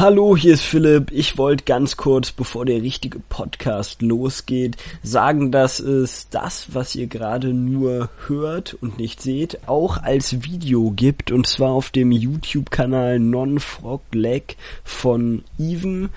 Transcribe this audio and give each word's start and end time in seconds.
Hallo, 0.00 0.36
hier 0.36 0.54
ist 0.54 0.62
Philipp. 0.62 1.10
Ich 1.10 1.38
wollte 1.38 1.64
ganz 1.64 1.96
kurz, 1.96 2.30
bevor 2.30 2.64
der 2.64 2.82
richtige 2.82 3.18
Podcast 3.18 4.00
losgeht, 4.00 4.76
sagen, 5.02 5.50
dass 5.50 5.80
es 5.80 6.28
das, 6.30 6.68
was 6.72 6.94
ihr 6.94 7.08
gerade 7.08 7.52
nur 7.52 8.08
hört 8.28 8.76
und 8.80 9.00
nicht 9.00 9.20
seht, 9.20 9.66
auch 9.66 10.00
als 10.00 10.44
Video 10.44 10.92
gibt 10.92 11.32
und 11.32 11.48
zwar 11.48 11.70
auf 11.70 11.90
dem 11.90 12.12
YouTube-Kanal 12.12 13.18
Non-Frog-Leg 13.18 14.56
von 14.84 15.42
Even. 15.58 16.10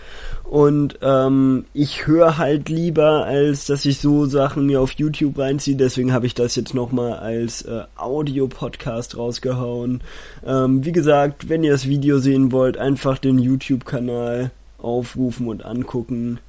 Und 0.43 1.00
ähm, 1.02 1.66
ich 1.73 2.05
höre 2.05 2.38
halt 2.38 2.70
lieber, 2.70 3.23
als 3.23 3.66
dass 3.66 3.86
ich 3.86 4.00
so 4.00 4.25
Sachen 4.25 4.68
mir 4.68 4.82
auf 4.82 4.91
YouTube 4.91 5.39
reinziehe. 5.39 5.77
Deswegen 5.77 6.11
habe 6.11 6.27
ich 6.27 6.36
das 6.36 6.55
jetzt 6.55 6.73
nochmal 6.75 7.13
als 7.13 7.61
äh, 7.61 7.84
Audio-Podcast 7.95 9.18
rausgehauen. 9.18 10.02
Ähm, 10.45 10.86
wie 10.86 10.91
gesagt, 10.91 11.50
wenn 11.50 11.63
ihr 11.63 11.71
das 11.71 11.88
Video 11.88 12.20
sehen 12.20 12.52
wollt, 12.52 12.77
einfach 12.77 13.18
den 13.18 13.39
YouTube-Kanal 13.71 14.51
aufrufen 14.77 15.48
und 15.48 15.63
angucken. 15.63 16.39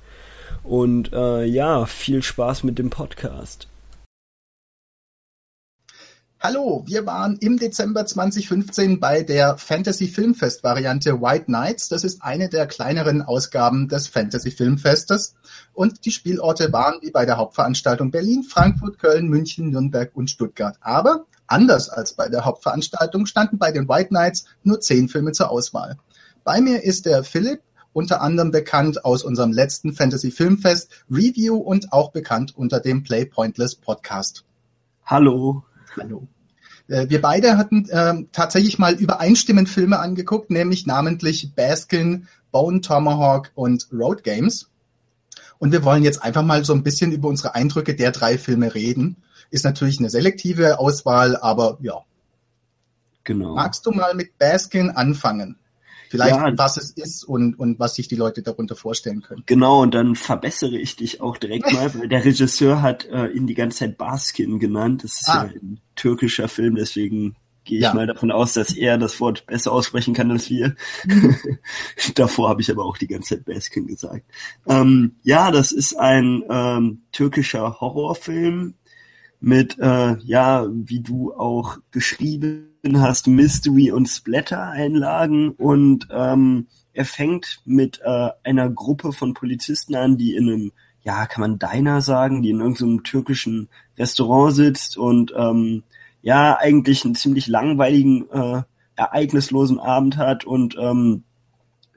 Und 0.62 1.12
äh, 1.12 1.44
ja, 1.44 1.86
viel 1.86 2.22
Spaß 2.22 2.64
mit 2.64 2.78
dem 2.78 2.90
Podcast. 2.90 3.68
Hallo, 6.40 6.82
wir 6.86 7.06
waren 7.06 7.36
im 7.36 7.56
Dezember 7.56 8.04
2015 8.04 8.98
bei 8.98 9.22
der 9.22 9.58
Fantasy 9.58 10.08
Filmfest 10.08 10.64
Variante 10.64 11.20
White 11.20 11.48
Nights. 11.48 11.88
Das 11.88 12.02
ist 12.02 12.20
eine 12.20 12.48
der 12.48 12.66
kleineren 12.66 13.22
Ausgaben 13.22 13.86
des 13.86 14.08
Fantasy 14.08 14.50
Filmfestes. 14.50 15.36
Und 15.72 16.04
die 16.04 16.10
Spielorte 16.10 16.72
waren 16.72 17.00
wie 17.00 17.12
bei 17.12 17.26
der 17.26 17.36
Hauptveranstaltung 17.36 18.10
Berlin, 18.10 18.42
Frankfurt, 18.42 18.98
Köln, 18.98 19.28
München, 19.28 19.70
Nürnberg 19.70 20.10
und 20.14 20.30
Stuttgart. 20.30 20.76
Aber 20.80 21.26
anders 21.46 21.88
als 21.88 22.14
bei 22.14 22.28
der 22.28 22.44
Hauptveranstaltung 22.44 23.26
standen 23.26 23.58
bei 23.58 23.70
den 23.70 23.88
White 23.88 24.12
Nights 24.12 24.46
nur 24.64 24.80
zehn 24.80 25.08
Filme 25.08 25.30
zur 25.30 25.48
Auswahl. 25.48 25.96
Bei 26.44 26.60
mir 26.60 26.82
ist 26.82 27.06
der 27.06 27.22
Philipp, 27.22 27.60
unter 27.92 28.20
anderem 28.20 28.50
bekannt 28.50 29.04
aus 29.04 29.22
unserem 29.22 29.52
letzten 29.52 29.92
Fantasy 29.92 30.30
Filmfest 30.30 30.90
Review 31.10 31.56
und 31.56 31.92
auch 31.92 32.10
bekannt 32.10 32.56
unter 32.56 32.80
dem 32.80 33.04
Play 33.04 33.26
Pointless 33.26 33.76
Podcast. 33.76 34.44
Hallo. 35.04 35.62
Hallo. 35.96 36.26
Äh, 36.88 37.08
wir 37.10 37.20
beide 37.20 37.58
hatten 37.58 37.88
äh, 37.90 38.24
tatsächlich 38.32 38.78
mal 38.78 38.94
übereinstimmend 38.94 39.68
Filme 39.68 40.00
angeguckt, 40.00 40.50
nämlich 40.50 40.86
namentlich 40.86 41.54
Baskin, 41.54 42.26
Bone 42.50 42.80
Tomahawk 42.80 43.52
und 43.54 43.88
Road 43.92 44.24
Games. 44.24 44.68
Und 45.58 45.70
wir 45.70 45.84
wollen 45.84 46.02
jetzt 46.02 46.22
einfach 46.24 46.42
mal 46.42 46.64
so 46.64 46.72
ein 46.72 46.82
bisschen 46.82 47.12
über 47.12 47.28
unsere 47.28 47.54
Eindrücke 47.54 47.94
der 47.94 48.10
drei 48.10 48.36
Filme 48.36 48.74
reden. 48.74 49.16
Ist 49.50 49.64
natürlich 49.64 50.00
eine 50.00 50.10
selektive 50.10 50.80
Auswahl, 50.80 51.36
aber 51.36 51.78
ja. 51.82 52.00
Genau. 53.22 53.54
Magst 53.54 53.86
du 53.86 53.92
mal 53.92 54.14
mit 54.14 54.38
Baskin 54.38 54.90
anfangen? 54.90 55.56
Vielleicht, 56.12 56.36
ja, 56.36 56.58
was 56.58 56.76
es 56.76 56.90
ist 56.90 57.24
und, 57.24 57.58
und 57.58 57.78
was 57.78 57.94
sich 57.94 58.06
die 58.06 58.16
Leute 58.16 58.42
darunter 58.42 58.76
vorstellen 58.76 59.22
können. 59.22 59.44
Genau, 59.46 59.80
und 59.80 59.94
dann 59.94 60.14
verbessere 60.14 60.76
ich 60.76 60.94
dich 60.94 61.22
auch 61.22 61.38
direkt 61.38 61.72
mal, 61.72 61.94
weil 61.98 62.06
der 62.06 62.22
Regisseur 62.22 62.82
hat 62.82 63.06
äh, 63.06 63.28
ihn 63.28 63.46
die 63.46 63.54
ganze 63.54 63.78
Zeit 63.78 63.96
Baskin 63.96 64.58
genannt. 64.58 65.04
Das 65.04 65.22
ist 65.22 65.30
ah. 65.30 65.46
ja 65.46 65.58
ein 65.58 65.80
türkischer 65.96 66.48
Film, 66.48 66.74
deswegen 66.74 67.34
gehe 67.64 67.78
ich 67.78 67.84
ja. 67.84 67.94
mal 67.94 68.06
davon 68.06 68.30
aus, 68.30 68.52
dass 68.52 68.74
er 68.74 68.98
das 68.98 69.20
Wort 69.20 69.46
besser 69.46 69.72
aussprechen 69.72 70.12
kann 70.12 70.30
als 70.30 70.50
wir. 70.50 70.76
Davor 72.14 72.50
habe 72.50 72.60
ich 72.60 72.70
aber 72.70 72.84
auch 72.84 72.98
die 72.98 73.06
ganze 73.06 73.36
Zeit 73.36 73.46
Baskin 73.46 73.86
gesagt. 73.86 74.26
Ähm, 74.68 75.16
ja, 75.22 75.50
das 75.50 75.72
ist 75.72 75.98
ein 75.98 76.42
ähm, 76.50 77.04
türkischer 77.12 77.80
Horrorfilm 77.80 78.74
mit, 79.40 79.78
äh, 79.78 80.18
ja, 80.18 80.66
wie 80.70 81.00
du 81.00 81.32
auch 81.32 81.78
geschrieben 81.90 82.71
hast 82.84 83.28
Mystery- 83.28 83.92
und 83.92 84.06
Splatter-Einlagen 84.06 85.50
und 85.50 86.08
ähm, 86.10 86.66
er 86.92 87.04
fängt 87.04 87.60
mit 87.64 88.00
äh, 88.04 88.30
einer 88.42 88.68
Gruppe 88.70 89.12
von 89.12 89.34
Polizisten 89.34 89.94
an, 89.94 90.18
die 90.18 90.34
in 90.34 90.48
einem, 90.48 90.72
ja, 91.02 91.26
kann 91.26 91.40
man 91.40 91.58
Diner 91.58 92.00
sagen, 92.00 92.42
die 92.42 92.50
in 92.50 92.60
irgendeinem 92.60 93.04
türkischen 93.04 93.68
Restaurant 93.96 94.54
sitzt 94.54 94.98
und 94.98 95.32
ähm, 95.36 95.84
ja, 96.22 96.56
eigentlich 96.58 97.04
einen 97.04 97.14
ziemlich 97.14 97.46
langweiligen, 97.46 98.28
äh, 98.30 98.62
ereignislosen 98.96 99.78
Abend 99.78 100.16
hat 100.16 100.44
und 100.44 100.76
ähm, 100.78 101.22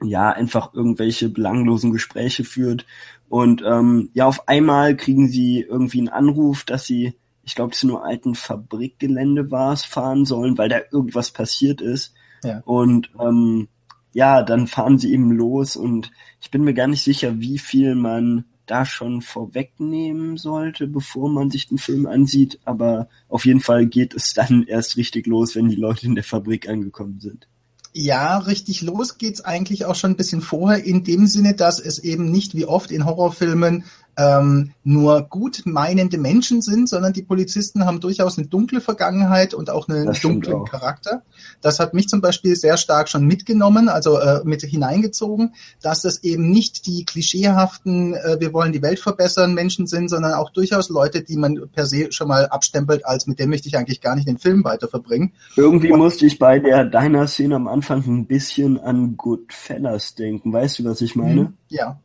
ja, 0.02 0.30
einfach 0.30 0.72
irgendwelche 0.74 1.28
belanglosen 1.28 1.92
Gespräche 1.92 2.44
führt. 2.44 2.86
Und 3.28 3.62
ähm, 3.66 4.10
ja, 4.14 4.26
auf 4.26 4.48
einmal 4.48 4.96
kriegen 4.96 5.28
sie 5.28 5.60
irgendwie 5.60 5.98
einen 5.98 6.08
Anruf, 6.08 6.64
dass 6.64 6.86
sie 6.86 7.14
ich 7.46 7.54
glaube, 7.54 7.72
es 7.72 7.84
nur 7.84 8.04
alten 8.04 8.34
Fabrikgelände 8.34 9.50
war 9.52 9.72
es, 9.72 9.84
fahren 9.84 10.24
sollen, 10.24 10.58
weil 10.58 10.68
da 10.68 10.80
irgendwas 10.90 11.30
passiert 11.30 11.80
ist. 11.80 12.12
Ja. 12.42 12.60
Und 12.64 13.10
ähm, 13.20 13.68
ja, 14.12 14.42
dann 14.42 14.66
fahren 14.66 14.98
sie 14.98 15.12
eben 15.12 15.30
los 15.30 15.76
und 15.76 16.10
ich 16.40 16.50
bin 16.50 16.64
mir 16.64 16.74
gar 16.74 16.88
nicht 16.88 17.04
sicher, 17.04 17.38
wie 17.38 17.58
viel 17.58 17.94
man 17.94 18.46
da 18.66 18.84
schon 18.84 19.22
vorwegnehmen 19.22 20.36
sollte, 20.36 20.88
bevor 20.88 21.30
man 21.30 21.50
sich 21.50 21.68
den 21.68 21.78
Film 21.78 22.06
ansieht, 22.06 22.58
aber 22.64 23.08
auf 23.28 23.46
jeden 23.46 23.60
Fall 23.60 23.86
geht 23.86 24.12
es 24.14 24.34
dann 24.34 24.64
erst 24.66 24.96
richtig 24.96 25.28
los, 25.28 25.54
wenn 25.54 25.68
die 25.68 25.76
Leute 25.76 26.06
in 26.06 26.16
der 26.16 26.24
Fabrik 26.24 26.68
angekommen 26.68 27.20
sind. 27.20 27.46
Ja, 27.92 28.38
richtig 28.38 28.82
los 28.82 29.18
geht's 29.18 29.40
eigentlich 29.40 29.86
auch 29.86 29.94
schon 29.94 30.10
ein 30.10 30.16
bisschen 30.16 30.42
vorher, 30.42 30.84
in 30.84 31.04
dem 31.04 31.26
Sinne, 31.28 31.54
dass 31.54 31.78
es 31.78 31.98
eben 32.00 32.30
nicht 32.30 32.54
wie 32.54 32.66
oft 32.66 32.90
in 32.90 33.06
Horrorfilmen 33.06 33.84
ähm, 34.16 34.72
nur 34.82 35.22
gut 35.22 35.62
meinende 35.66 36.16
Menschen 36.16 36.62
sind, 36.62 36.88
sondern 36.88 37.12
die 37.12 37.22
Polizisten 37.22 37.84
haben 37.84 38.00
durchaus 38.00 38.38
eine 38.38 38.46
dunkle 38.46 38.80
Vergangenheit 38.80 39.52
und 39.52 39.68
auch 39.68 39.88
einen 39.88 40.12
dunklen 40.22 40.56
auch. 40.56 40.70
Charakter. 40.70 41.22
Das 41.60 41.80
hat 41.80 41.92
mich 41.92 42.08
zum 42.08 42.20
Beispiel 42.20 42.56
sehr 42.56 42.76
stark 42.76 43.08
schon 43.08 43.26
mitgenommen, 43.26 43.88
also 43.88 44.18
äh, 44.18 44.40
mit 44.44 44.62
hineingezogen, 44.62 45.54
dass 45.82 46.02
das 46.02 46.22
eben 46.24 46.50
nicht 46.50 46.86
die 46.86 47.04
klischeehaften, 47.04 48.14
äh, 48.14 48.36
wir 48.40 48.52
wollen 48.52 48.72
die 48.72 48.82
Welt 48.82 49.00
verbessern 49.00 49.54
Menschen 49.54 49.86
sind, 49.86 50.08
sondern 50.08 50.32
auch 50.32 50.50
durchaus 50.50 50.88
Leute, 50.88 51.22
die 51.22 51.36
man 51.36 51.68
per 51.72 51.86
se 51.86 52.10
schon 52.10 52.28
mal 52.28 52.46
abstempelt, 52.46 53.04
als 53.04 53.26
mit 53.26 53.38
dem 53.38 53.50
möchte 53.50 53.68
ich 53.68 53.76
eigentlich 53.76 54.00
gar 54.00 54.14
nicht 54.14 54.28
den 54.28 54.38
Film 54.38 54.64
weiter 54.64 54.88
verbringen. 54.88 55.32
Irgendwie 55.56 55.92
und, 55.92 55.98
musste 55.98 56.26
ich 56.26 56.38
bei 56.38 56.58
der 56.58 56.84
deiner 56.84 57.26
Szene 57.26 57.56
am 57.56 57.68
Anfang 57.68 58.02
ein 58.06 58.26
bisschen 58.26 58.78
an 58.80 59.16
Goodfellas 59.16 60.14
denken. 60.14 60.52
Weißt 60.52 60.78
du, 60.78 60.84
was 60.84 61.00
ich 61.00 61.16
meine? 61.16 61.52
Ja. 61.68 62.00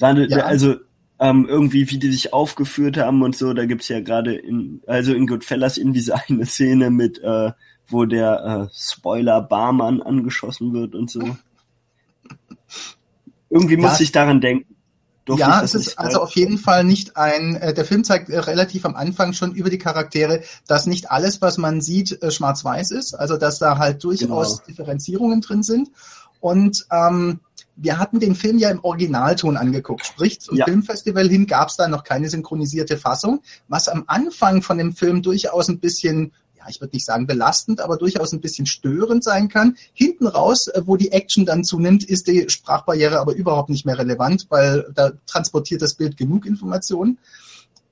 ja. 0.00 0.38
Also 0.44 0.76
ähm, 1.20 1.46
irgendwie, 1.48 1.90
wie 1.90 1.98
die 1.98 2.10
sich 2.10 2.32
aufgeführt 2.32 2.96
haben 2.96 3.22
und 3.22 3.36
so. 3.36 3.52
Da 3.52 3.66
gibt's 3.66 3.88
ja 3.88 4.00
gerade 4.00 4.34
in, 4.34 4.82
also 4.86 5.12
in 5.12 5.26
Goodfellas 5.26 5.78
in 5.78 5.92
diese 5.92 6.14
eine 6.28 6.46
Szene 6.46 6.90
mit, 6.90 7.18
äh, 7.18 7.52
wo 7.86 8.04
der 8.04 8.68
äh, 8.70 8.74
Spoiler 8.74 9.40
Barmann 9.40 10.02
angeschossen 10.02 10.72
wird 10.72 10.94
und 10.94 11.10
so. 11.10 11.36
Irgendwie 13.50 13.74
ja. 13.74 13.80
muss 13.80 14.00
ich 14.00 14.12
daran 14.12 14.40
denken. 14.40 14.74
Durf 15.28 15.40
ja, 15.40 15.62
es 15.62 15.74
ist 15.74 15.98
also 15.98 16.22
auf 16.22 16.34
jeden 16.36 16.56
Fall 16.56 16.84
nicht 16.84 17.18
ein, 17.18 17.56
äh, 17.56 17.74
der 17.74 17.84
Film 17.84 18.02
zeigt 18.02 18.30
äh, 18.30 18.38
relativ 18.38 18.86
am 18.86 18.96
Anfang 18.96 19.34
schon 19.34 19.54
über 19.54 19.68
die 19.68 19.76
Charaktere, 19.76 20.42
dass 20.66 20.86
nicht 20.86 21.10
alles, 21.10 21.42
was 21.42 21.58
man 21.58 21.82
sieht, 21.82 22.22
äh, 22.22 22.30
schwarz-weiß 22.30 22.92
ist, 22.92 23.12
also 23.12 23.36
dass 23.36 23.58
da 23.58 23.76
halt 23.76 24.02
durchaus 24.02 24.62
genau. 24.62 24.66
Differenzierungen 24.68 25.42
drin 25.42 25.62
sind. 25.62 25.90
Und 26.40 26.86
ähm, 26.90 27.40
wir 27.76 27.98
hatten 27.98 28.20
den 28.20 28.34
Film 28.34 28.58
ja 28.58 28.70
im 28.70 28.82
Originalton 28.82 29.56
angeguckt. 29.56 30.06
Sprich, 30.06 30.40
zum 30.40 30.56
ja. 30.56 30.64
Filmfestival 30.64 31.28
hin 31.28 31.46
gab 31.46 31.68
es 31.68 31.76
da 31.76 31.88
noch 31.88 32.04
keine 32.04 32.28
synchronisierte 32.28 32.96
Fassung, 32.96 33.40
was 33.68 33.88
am 33.88 34.04
Anfang 34.06 34.62
von 34.62 34.78
dem 34.78 34.92
Film 34.92 35.22
durchaus 35.22 35.68
ein 35.68 35.78
bisschen 35.78 36.32
ja, 36.58 36.64
ich 36.68 36.80
würde 36.80 36.96
nicht 36.96 37.06
sagen 37.06 37.26
belastend, 37.26 37.80
aber 37.80 37.96
durchaus 37.96 38.32
ein 38.32 38.40
bisschen 38.40 38.66
störend 38.66 39.22
sein 39.22 39.48
kann. 39.48 39.76
Hinten 39.92 40.26
raus, 40.26 40.66
äh, 40.66 40.82
wo 40.84 40.96
die 40.96 41.12
Action 41.12 41.46
dann 41.46 41.62
zunimmt, 41.62 42.02
ist 42.04 42.26
die 42.26 42.48
Sprachbarriere 42.48 43.20
aber 43.20 43.34
überhaupt 43.34 43.70
nicht 43.70 43.86
mehr 43.86 43.98
relevant, 43.98 44.46
weil 44.48 44.90
da 44.94 45.12
transportiert 45.26 45.82
das 45.82 45.94
Bild 45.94 46.16
genug 46.16 46.46
Informationen. 46.46 47.18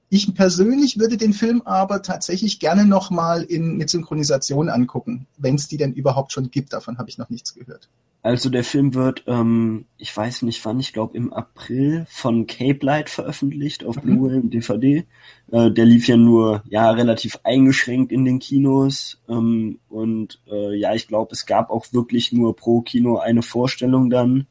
Ich 0.09 0.35
persönlich 0.35 0.99
würde 0.99 1.17
den 1.17 1.33
Film 1.33 1.62
aber 1.62 2.03
tatsächlich 2.03 2.61
gerne 2.61 2.85
nochmal 2.85 3.43
in 3.43 3.77
mit 3.77 3.91
Synchronisation 3.91 4.69
angucken, 4.69 5.27
wenn 5.37 5.56
es 5.56 5.67
die 5.67 5.77
denn 5.77 5.93
überhaupt 5.93 6.33
schon 6.33 6.51
gibt. 6.51 6.73
Davon 6.73 6.99
habe 6.99 7.09
ich 7.09 7.19
noch 7.19 7.31
nichts 7.31 7.55
gehört. 7.55 7.89
Also 8.26 8.50
der 8.50 8.64
Film 8.64 8.94
wird, 8.94 9.22
ähm, 9.28 9.84
ich 9.99 10.14
weiß 10.14 10.43
nicht 10.43 10.64
wann, 10.64 10.81
ich 10.81 10.93
glaube 10.93 11.17
im 11.17 11.32
April 11.32 12.06
von 12.08 12.49
Cape 12.49 12.84
Light 12.84 13.08
veröffentlicht 13.08 13.84
auf 13.84 13.94
mhm. 13.96 14.00
Blu-ray 14.00 14.40
und 14.40 14.50
DVD. 14.52 15.06
Äh, 15.52 15.70
der 15.70 15.84
lief 15.84 16.08
ja 16.08 16.17
nur 16.17 16.64
ja 16.69 16.90
relativ 16.90 17.38
eingeschränkt 17.44 18.11
in 18.11 18.25
den 18.25 18.40
Kinos 18.40 19.23
ähm, 19.28 19.78
und 19.88 20.40
äh, 20.50 20.75
ja, 20.75 20.93
ich 20.93 21.06
glaube, 21.06 21.34
es 21.34 21.46
gab 21.46 21.70
auch 21.70 21.87
wirklich 21.93 22.32
nur 22.32 22.56
pro 22.56 22.81
Kino 22.81 23.19
eine 23.19 23.43
Vorstellung 23.43 24.11
dann. 24.11 24.49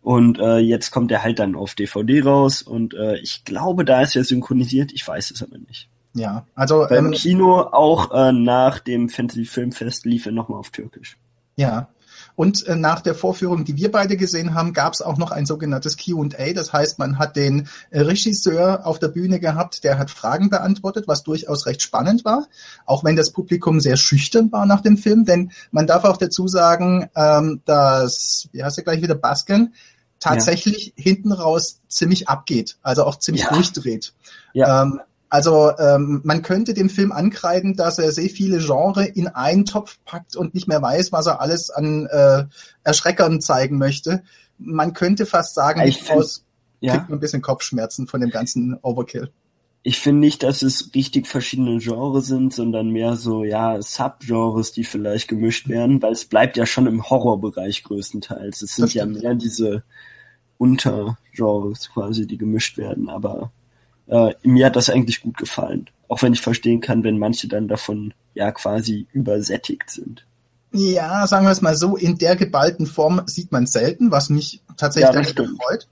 Und 0.00 0.38
äh, 0.38 0.60
jetzt 0.60 0.90
kommt 0.90 1.12
er 1.12 1.22
halt 1.22 1.38
dann 1.38 1.54
auf 1.54 1.74
DVD 1.74 2.22
raus 2.22 2.62
und 2.62 2.94
äh, 2.94 3.18
ich 3.18 3.44
glaube, 3.44 3.84
da 3.84 4.00
ist 4.00 4.16
er 4.16 4.24
synchronisiert, 4.24 4.90
ich 4.90 5.06
weiß 5.06 5.32
es 5.32 5.42
aber 5.42 5.58
nicht. 5.58 5.90
Ja, 6.14 6.46
also 6.54 6.86
beim 6.88 7.08
ähm, 7.08 7.12
Kino 7.12 7.60
auch 7.60 8.10
äh, 8.10 8.32
nach 8.32 8.78
dem 8.78 9.10
Fantasy 9.10 9.44
Filmfest 9.44 10.06
lief 10.06 10.24
er 10.24 10.32
nochmal 10.32 10.58
auf 10.58 10.70
Türkisch. 10.70 11.18
Ja, 11.56 11.90
Und 12.34 12.66
äh, 12.66 12.76
nach 12.76 13.00
der 13.00 13.14
Vorführung, 13.14 13.64
die 13.64 13.76
wir 13.76 13.90
beide 13.90 14.16
gesehen 14.16 14.54
haben, 14.54 14.72
gab 14.72 14.94
es 14.94 15.02
auch 15.02 15.18
noch 15.18 15.30
ein 15.30 15.46
sogenanntes 15.46 15.96
Q&A. 15.96 16.52
Das 16.52 16.72
heißt, 16.72 16.98
man 16.98 17.18
hat 17.18 17.36
den 17.36 17.68
äh, 17.90 18.00
Regisseur 18.00 18.86
auf 18.86 18.98
der 18.98 19.08
Bühne 19.08 19.40
gehabt, 19.40 19.84
der 19.84 19.98
hat 19.98 20.10
Fragen 20.10 20.50
beantwortet, 20.50 21.08
was 21.08 21.22
durchaus 21.22 21.66
recht 21.66 21.82
spannend 21.82 22.24
war, 22.24 22.46
auch 22.86 23.04
wenn 23.04 23.16
das 23.16 23.30
Publikum 23.30 23.80
sehr 23.80 23.96
schüchtern 23.96 24.50
war 24.52 24.66
nach 24.66 24.80
dem 24.80 24.96
Film. 24.96 25.24
Denn 25.24 25.52
man 25.70 25.86
darf 25.86 26.04
auch 26.04 26.16
dazu 26.16 26.48
sagen, 26.48 27.08
ähm, 27.14 27.60
dass, 27.64 28.48
wie 28.52 28.62
heißt 28.62 28.78
er 28.78 28.84
gleich 28.84 29.02
wieder, 29.02 29.14
Basken, 29.14 29.74
tatsächlich 30.22 30.94
ja. 30.96 31.02
hinten 31.02 31.32
raus 31.32 31.80
ziemlich 31.88 32.28
abgeht, 32.28 32.78
also 32.82 33.04
auch 33.04 33.18
ziemlich 33.18 33.44
ja. 33.44 33.52
durchdreht. 33.52 34.14
Ja. 34.52 34.82
Ähm, 34.82 35.00
also 35.32 35.72
ähm, 35.78 36.20
man 36.24 36.42
könnte 36.42 36.74
dem 36.74 36.90
Film 36.90 37.10
ankreiden, 37.10 37.74
dass 37.74 37.98
er 37.98 38.12
sehr 38.12 38.28
viele 38.28 38.58
Genre 38.58 39.06
in 39.06 39.28
einen 39.28 39.64
Topf 39.64 39.98
packt 40.04 40.36
und 40.36 40.52
nicht 40.52 40.68
mehr 40.68 40.82
weiß, 40.82 41.10
was 41.10 41.24
er 41.24 41.40
alles 41.40 41.70
an 41.70 42.04
äh, 42.04 42.44
Erschreckern 42.84 43.40
zeigen 43.40 43.78
möchte. 43.78 44.24
Man 44.58 44.92
könnte 44.92 45.24
fast 45.24 45.54
sagen, 45.54 45.80
ich 45.86 46.10
aus 46.10 46.44
ja. 46.80 46.92
kriegt 46.92 47.08
man 47.08 47.16
ein 47.16 47.20
bisschen 47.20 47.40
Kopfschmerzen 47.40 48.06
von 48.08 48.20
dem 48.20 48.28
ganzen 48.28 48.78
Overkill. 48.82 49.30
Ich 49.82 50.00
finde 50.00 50.20
nicht, 50.20 50.42
dass 50.42 50.60
es 50.60 50.90
richtig 50.94 51.26
verschiedene 51.26 51.78
Genres 51.78 52.26
sind, 52.26 52.52
sondern 52.52 52.90
mehr 52.90 53.16
so, 53.16 53.42
ja, 53.42 53.80
Subgenres, 53.80 54.72
die 54.72 54.84
vielleicht 54.84 55.28
gemischt 55.28 55.66
werden, 55.66 56.02
weil 56.02 56.12
es 56.12 56.26
bleibt 56.26 56.58
ja 56.58 56.66
schon 56.66 56.86
im 56.86 57.08
Horrorbereich 57.08 57.84
größtenteils. 57.84 58.60
Es 58.60 58.76
sind 58.76 58.92
ja 58.92 59.06
mehr 59.06 59.34
diese 59.34 59.82
Untergenres 60.58 61.88
quasi, 61.88 62.26
die 62.26 62.36
gemischt 62.36 62.76
werden, 62.76 63.08
aber 63.08 63.50
äh, 64.06 64.34
mir 64.42 64.66
hat 64.66 64.76
das 64.76 64.90
eigentlich 64.90 65.20
gut 65.20 65.36
gefallen. 65.36 65.88
Auch 66.08 66.22
wenn 66.22 66.32
ich 66.32 66.40
verstehen 66.40 66.80
kann, 66.80 67.04
wenn 67.04 67.18
manche 67.18 67.48
dann 67.48 67.68
davon 67.68 68.12
ja 68.34 68.52
quasi 68.52 69.06
übersättigt 69.12 69.90
sind. 69.90 70.26
Ja, 70.72 71.26
sagen 71.26 71.46
wir 71.46 71.50
es 71.52 71.60
mal 71.60 71.74
so, 71.74 71.96
in 71.96 72.16
der 72.16 72.34
geballten 72.36 72.86
Form 72.86 73.22
sieht 73.26 73.52
man 73.52 73.66
selten, 73.66 74.10
was 74.10 74.30
mich 74.30 74.62
tatsächlich 74.76 75.34
ja, 75.36 75.44
freut. 75.44 75.86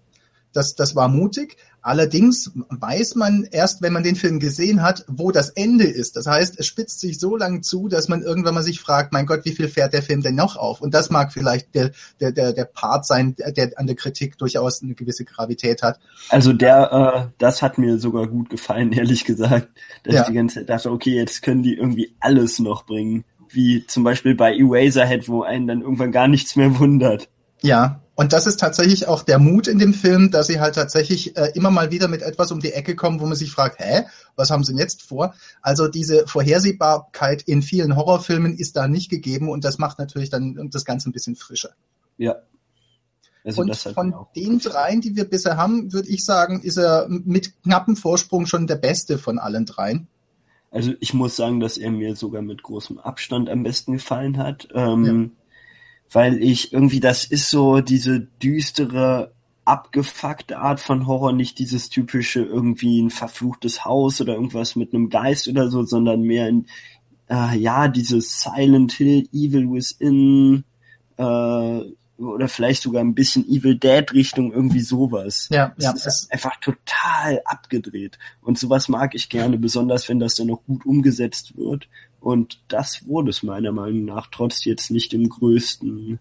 Das, 0.53 0.75
das 0.75 0.97
war 0.97 1.09
mutig. 1.09 1.57
Allerdings 1.83 2.53
weiß 2.69 3.15
man 3.15 3.49
erst, 3.51 3.81
wenn 3.81 3.93
man 3.93 4.03
den 4.03 4.17
Film 4.17 4.39
gesehen 4.39 4.83
hat, 4.83 5.05
wo 5.09 5.31
das 5.31 5.51
Ende 5.51 5.85
ist. 5.85 6.17
Das 6.17 6.27
heißt, 6.27 6.59
es 6.59 6.67
spitzt 6.67 7.01
sich 7.01 7.19
so 7.19 7.37
lang 7.37 7.63
zu, 7.63 7.89
dass 7.89 8.09
man 8.09 8.23
irgendwann 8.23 8.55
mal 8.55 8.63
sich 8.63 8.81
fragt, 8.81 9.13
mein 9.13 9.25
Gott, 9.25 9.45
wie 9.45 9.53
viel 9.53 9.69
fährt 9.69 9.95
der 9.95 10.03
Film 10.03 10.23
denn 10.23 10.35
noch 10.35 10.57
auf? 10.57 10.83
Und 10.83 10.93
das 10.93 11.09
mag 11.09 11.33
vielleicht 11.33 11.75
der, 11.75 11.93
der, 12.21 12.33
der, 12.33 12.53
der 12.53 12.65
Part 12.65 13.07
sein, 13.07 13.35
der 13.35 13.73
an 13.77 13.87
der 13.87 13.97
Kritik 13.97 14.37
durchaus 14.37 14.83
eine 14.83 14.95
gewisse 14.95 15.25
Gravität 15.25 15.83
hat. 15.83 16.01
Also 16.29 16.53
der, 16.53 16.93
äh, 16.93 17.33
das 17.39 17.63
hat 17.63 17.79
mir 17.79 17.99
sogar 17.99 18.27
gut 18.27 18.51
gefallen, 18.51 18.93
ehrlich 18.93 19.25
gesagt, 19.25 19.69
dass 20.03 20.15
ja. 20.15 20.21
ich 20.23 20.29
die 20.29 20.35
ganze 20.35 20.57
Zeit 20.57 20.69
dachte, 20.69 20.91
okay, 20.91 21.15
jetzt 21.15 21.43
können 21.43 21.63
die 21.63 21.77
irgendwie 21.77 22.15
alles 22.21 22.59
noch 22.59 22.85
bringen. 22.85 23.25
Wie 23.49 23.87
zum 23.87 24.05
Beispiel 24.05 24.35
bei 24.35 24.55
Eraserhead, 24.55 25.29
wo 25.29 25.43
einen 25.43 25.67
dann 25.67 25.81
irgendwann 25.81 26.13
gar 26.13 26.29
nichts 26.29 26.57
mehr 26.57 26.79
wundert. 26.79 27.29
Ja, 27.63 28.01
und 28.21 28.35
das 28.35 28.47
ist 28.47 28.61
tatsächlich 28.61 29.09
auch 29.09 29.23
der 29.23 29.39
Mut 29.39 29.67
in 29.67 29.79
dem 29.79 29.95
Film, 29.95 30.31
dass 30.31 30.47
sie 30.47 30.61
halt 30.61 30.75
tatsächlich 30.75 31.39
äh, 31.39 31.53
immer 31.55 31.71
mal 31.71 31.91
wieder 31.91 32.07
mit 32.07 32.21
etwas 32.21 32.53
um 32.53 32.61
die 32.61 32.73
Ecke 32.73 32.95
kommen, 32.95 33.19
wo 33.19 33.25
man 33.25 33.35
sich 33.35 33.51
fragt, 33.51 33.79
hä, 33.79 34.03
was 34.37 34.51
haben 34.51 34.63
sie 34.63 34.73
denn 34.73 34.79
jetzt 34.79 35.01
vor? 35.01 35.35
Also 35.63 35.89
diese 35.89 36.27
Vorhersehbarkeit 36.27 37.41
in 37.41 37.63
vielen 37.63 37.97
Horrorfilmen 37.97 38.59
ist 38.59 38.77
da 38.77 38.89
nicht 38.89 39.11
gegeben 39.11 39.49
und 39.49 39.65
das 39.65 39.79
macht 39.79 39.99
natürlich 39.99 40.29
dann 40.29 40.69
das 40.71 40.85
Ganze 40.85 41.09
ein 41.09 41.13
bisschen 41.13 41.35
frischer. 41.35 41.71
Ja. 42.19 42.37
Also 43.43 43.63
und 43.63 43.75
von 43.75 44.15
den 44.37 44.59
dreien, 44.59 45.01
die 45.01 45.17
wir 45.17 45.25
bisher 45.25 45.57
haben, 45.57 45.91
würde 45.95 46.11
ich 46.11 46.23
sagen, 46.27 46.61
ist 46.61 46.77
er 46.77 47.07
mit 47.09 47.63
knappem 47.63 47.97
Vorsprung 47.97 48.45
schon 48.45 48.67
der 48.67 48.77
beste 48.77 49.17
von 49.17 49.39
allen 49.39 49.65
dreien. 49.65 50.09
Also 50.71 50.93
ich 51.01 51.15
muss 51.15 51.37
sagen, 51.37 51.59
dass 51.59 51.79
er 51.79 51.91
mir 51.91 52.15
sogar 52.17 52.43
mit 52.43 52.63
großem 52.63 52.99
Abstand 52.99 53.49
am 53.49 53.63
besten 53.63 53.95
gefallen 53.95 54.37
hat. 54.37 54.69
Ähm, 54.75 55.05
ja 55.07 55.40
weil 56.13 56.43
ich 56.43 56.73
irgendwie, 56.73 57.01
das 57.01 57.25
ist 57.25 57.51
so 57.51 57.81
diese 57.81 58.21
düstere, 58.43 59.33
abgefuckte 59.65 60.59
Art 60.59 60.81
von 60.81 61.07
Horror, 61.07 61.33
nicht 61.33 61.59
dieses 61.59 61.91
typische 61.91 62.43
irgendwie 62.43 63.01
ein 63.01 63.11
verfluchtes 63.11 63.85
Haus 63.85 64.21
oder 64.21 64.35
irgendwas 64.35 64.75
mit 64.75 64.93
einem 64.93 65.11
Geist 65.11 65.47
oder 65.49 65.71
so, 65.71 65.85
sondern 65.85 66.23
mehr 66.23 66.49
in, 66.49 66.67
äh, 67.29 67.57
ja, 67.57 67.87
dieses 67.87 68.43
Silent 68.43 68.93
Hill, 68.93 69.29
Evil 69.33 69.71
Within, 69.71 70.65
äh, 71.17 71.81
oder 72.21 72.49
vielleicht 72.49 72.83
sogar 72.83 73.03
ein 73.03 73.15
bisschen 73.15 73.49
Evil 73.49 73.79
Dead 73.79 74.13
Richtung 74.13 74.53
irgendwie 74.53 74.81
sowas. 74.81 75.49
Ja, 75.51 75.73
das 75.77 75.85
ja. 75.85 75.93
ist 75.93 76.07
das 76.07 76.31
einfach 76.31 76.57
total 76.61 77.41
abgedreht. 77.45 78.19
Und 78.43 78.59
sowas 78.59 78.89
mag 78.89 79.15
ich 79.15 79.29
gerne, 79.29 79.59
besonders 79.59 80.09
wenn 80.09 80.19
das 80.19 80.35
dann 80.35 80.49
noch 80.49 80.65
gut 80.67 80.85
umgesetzt 80.85 81.57
wird. 81.57 81.89
Und 82.21 82.61
das 82.69 83.07
wurde 83.07 83.31
es 83.31 83.43
meiner 83.43 83.73
Meinung 83.73 84.05
nach, 84.05 84.29
trotz 84.31 84.65
jetzt 84.65 84.91
nicht 84.91 85.15
im 85.15 85.29
größten 85.29 86.19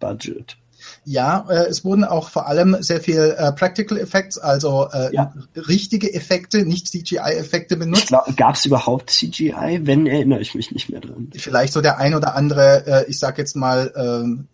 Budget. 0.00 0.56
Ja, 1.04 1.46
äh, 1.48 1.66
es 1.66 1.84
wurden 1.84 2.04
auch 2.04 2.30
vor 2.30 2.46
allem 2.46 2.76
sehr 2.80 3.00
viel 3.00 3.34
äh, 3.38 3.52
Practical 3.52 3.98
Effects, 3.98 4.38
also 4.38 4.88
äh, 4.92 5.14
ja. 5.14 5.32
richtige 5.56 6.12
Effekte, 6.12 6.64
nicht 6.64 6.88
CGI-Effekte 6.88 7.76
benutzt. 7.76 8.12
Gab 8.36 8.54
es 8.54 8.66
überhaupt 8.66 9.10
CGI? 9.10 9.80
Wenn 9.82 10.06
erinnere 10.06 10.40
ich 10.40 10.54
mich 10.54 10.72
nicht 10.72 10.90
mehr 10.90 11.00
dran. 11.00 11.30
Vielleicht 11.34 11.72
so 11.72 11.80
der 11.80 11.98
ein 11.98 12.14
oder 12.14 12.34
andere, 12.34 12.86
äh, 12.86 13.10
ich 13.10 13.18
sag 13.18 13.38
jetzt 13.38 13.56
mal, 13.56 13.92
ähm, 13.96 14.48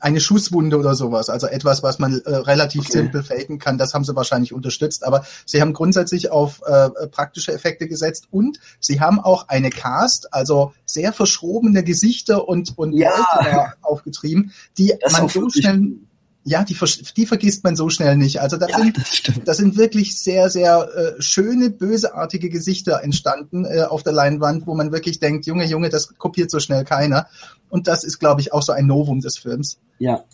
eine 0.00 0.20
Schusswunde 0.20 0.78
oder 0.78 0.94
sowas, 0.94 1.28
also 1.28 1.46
etwas, 1.46 1.82
was 1.82 1.98
man 1.98 2.20
äh, 2.20 2.34
relativ 2.34 2.82
okay. 2.82 2.92
simpel 2.92 3.22
faken 3.22 3.58
kann, 3.58 3.78
das 3.78 3.94
haben 3.94 4.04
sie 4.04 4.16
wahrscheinlich 4.16 4.52
unterstützt. 4.52 5.04
Aber 5.04 5.24
sie 5.46 5.60
haben 5.60 5.72
grundsätzlich 5.72 6.30
auf 6.30 6.60
äh, 6.66 6.90
praktische 7.08 7.52
Effekte 7.52 7.88
gesetzt 7.88 8.28
und 8.30 8.58
sie 8.80 9.00
haben 9.00 9.20
auch 9.20 9.48
eine 9.48 9.70
Cast, 9.70 10.32
also 10.34 10.72
sehr 10.84 11.12
verschrobene 11.12 11.84
Gesichter 11.84 12.48
und, 12.48 12.76
und 12.76 12.92
ja. 12.92 13.10
Leute 13.36 13.72
aufgetrieben, 13.82 14.52
die 14.76 14.92
das 15.00 15.12
man 15.12 15.28
so 15.28 15.48
schnell 15.50 15.92
ja, 16.44 16.64
die, 16.64 16.76
die 17.16 17.26
vergisst 17.26 17.64
man 17.64 17.76
so 17.76 17.90
schnell 17.90 18.16
nicht. 18.16 18.40
Also 18.40 18.56
da 18.56 18.66
ja, 18.66 18.78
sind, 18.78 19.46
das, 19.46 19.58
sind 19.58 19.76
wirklich 19.76 20.18
sehr, 20.18 20.48
sehr 20.48 20.88
äh, 20.94 21.22
schöne, 21.22 21.70
böseartige 21.70 22.48
Gesichter 22.48 23.02
entstanden 23.02 23.66
äh, 23.66 23.82
auf 23.82 24.02
der 24.02 24.14
Leinwand, 24.14 24.66
wo 24.66 24.74
man 24.74 24.90
wirklich 24.90 25.20
denkt, 25.20 25.46
Junge, 25.46 25.66
Junge, 25.66 25.90
das 25.90 26.16
kopiert 26.16 26.50
so 26.50 26.58
schnell 26.58 26.84
keiner. 26.84 27.26
Und 27.68 27.88
das 27.88 28.04
ist, 28.04 28.18
glaube 28.18 28.40
ich, 28.40 28.52
auch 28.52 28.62
so 28.62 28.72
ein 28.72 28.86
Novum 28.86 29.20
des 29.20 29.36
Films. 29.36 29.78
Ja. 29.98 30.24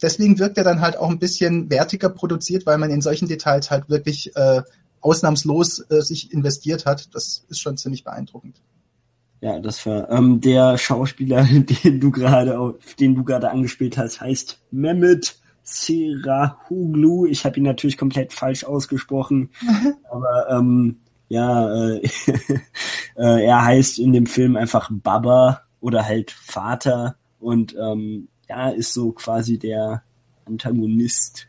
Deswegen 0.00 0.38
wirkt 0.38 0.58
er 0.58 0.64
dann 0.64 0.80
halt 0.80 0.96
auch 0.96 1.10
ein 1.10 1.18
bisschen 1.18 1.70
wertiger 1.70 2.08
produziert, 2.08 2.64
weil 2.66 2.78
man 2.78 2.90
in 2.90 3.02
solchen 3.02 3.28
Details 3.28 3.70
halt 3.70 3.88
wirklich 3.88 4.34
äh, 4.36 4.62
ausnahmslos 5.00 5.84
äh, 5.90 6.02
sich 6.02 6.32
investiert 6.32 6.86
hat. 6.86 7.14
Das 7.14 7.44
ist 7.48 7.60
schon 7.60 7.76
ziemlich 7.76 8.04
beeindruckend. 8.04 8.60
Ja, 9.42 9.58
das 9.58 9.84
war 9.86 10.08
ähm, 10.08 10.40
der 10.40 10.78
Schauspieler, 10.78 11.44
den 11.84 11.98
du 11.98 12.12
gerade 12.12 12.78
den 13.00 13.16
du 13.16 13.24
gerade 13.24 13.50
angespielt 13.50 13.98
hast, 13.98 14.20
heißt 14.20 14.62
Mehmet 14.70 15.36
Serahuglu. 15.64 17.26
Ich 17.26 17.44
habe 17.44 17.56
ihn 17.56 17.64
natürlich 17.64 17.98
komplett 17.98 18.32
falsch 18.32 18.62
ausgesprochen, 18.62 19.50
aber 20.10 20.48
ähm, 20.48 21.00
ja, 21.28 21.88
äh, 21.88 22.08
äh, 23.16 23.44
er 23.44 23.64
heißt 23.64 23.98
in 23.98 24.12
dem 24.12 24.26
Film 24.26 24.56
einfach 24.56 24.88
Baba 24.92 25.62
oder 25.80 26.04
halt 26.06 26.30
Vater 26.30 27.16
und 27.40 27.74
ähm, 27.76 28.28
ja, 28.48 28.68
ist 28.68 28.92
so 28.92 29.10
quasi 29.10 29.58
der 29.58 30.04
Antagonist 30.44 31.48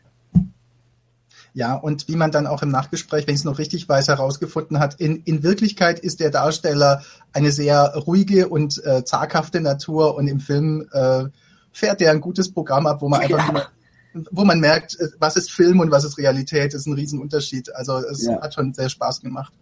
ja, 1.56 1.74
und 1.76 2.08
wie 2.08 2.16
man 2.16 2.32
dann 2.32 2.48
auch 2.48 2.62
im 2.62 2.70
Nachgespräch, 2.70 3.28
wenn 3.28 3.34
ich 3.34 3.40
es 3.40 3.44
noch 3.44 3.58
richtig 3.58 3.88
weiß, 3.88 4.08
herausgefunden 4.08 4.80
hat, 4.80 4.94
in, 4.94 5.22
in 5.22 5.44
Wirklichkeit 5.44 6.00
ist 6.00 6.18
der 6.18 6.30
Darsteller 6.30 7.02
eine 7.32 7.52
sehr 7.52 7.94
ruhige 7.94 8.48
und 8.48 8.84
äh, 8.84 9.04
zaghafte 9.04 9.60
Natur 9.60 10.16
und 10.16 10.26
im 10.26 10.40
Film 10.40 10.88
äh, 10.92 11.26
fährt 11.72 12.02
er 12.02 12.10
ein 12.10 12.20
gutes 12.20 12.52
Programm 12.52 12.88
ab, 12.88 13.02
wo 13.02 13.08
man 13.08 13.20
einfach 13.20 13.54
ja. 13.54 14.22
wo 14.32 14.44
man 14.44 14.58
merkt, 14.58 14.98
äh, 14.98 15.06
was 15.20 15.36
ist 15.36 15.52
Film 15.52 15.78
und 15.78 15.92
was 15.92 16.04
ist 16.04 16.18
Realität, 16.18 16.74
ist 16.74 16.86
ein 16.86 16.94
Riesenunterschied. 16.94 17.72
Also 17.76 17.98
es 17.98 18.26
ja. 18.26 18.42
hat 18.42 18.54
schon 18.54 18.74
sehr 18.74 18.88
Spaß 18.88 19.20
gemacht. 19.20 19.52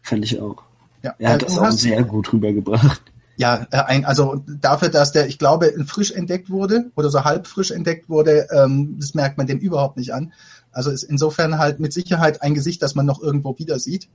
Finde 0.00 0.24
ich 0.24 0.40
auch. 0.40 0.62
Ja. 1.02 1.14
Er 1.18 1.34
hat 1.34 1.42
das 1.42 1.58
auch 1.58 1.70
sehr 1.70 2.02
gut 2.02 2.32
rübergebracht. 2.32 3.02
Ja, 3.36 3.66
äh, 3.70 3.76
ein, 3.76 4.04
also 4.06 4.42
dafür, 4.46 4.88
dass 4.88 5.12
der, 5.12 5.26
ich 5.26 5.38
glaube, 5.38 5.74
frisch 5.86 6.10
entdeckt 6.10 6.48
wurde 6.48 6.90
oder 6.94 7.10
so 7.10 7.24
halb 7.24 7.46
frisch 7.46 7.70
entdeckt 7.70 8.08
wurde, 8.08 8.48
ähm, 8.50 8.96
das 8.98 9.14
merkt 9.14 9.36
man 9.36 9.46
dem 9.46 9.58
überhaupt 9.58 9.98
nicht 9.98 10.14
an. 10.14 10.32
Also 10.76 10.90
ist 10.90 11.04
insofern 11.04 11.58
halt 11.58 11.80
mit 11.80 11.94
Sicherheit 11.94 12.42
ein 12.42 12.52
Gesicht, 12.52 12.82
das 12.82 12.94
man 12.94 13.06
noch 13.06 13.22
irgendwo 13.22 13.58
wieder 13.58 13.78
sieht. 13.78 14.10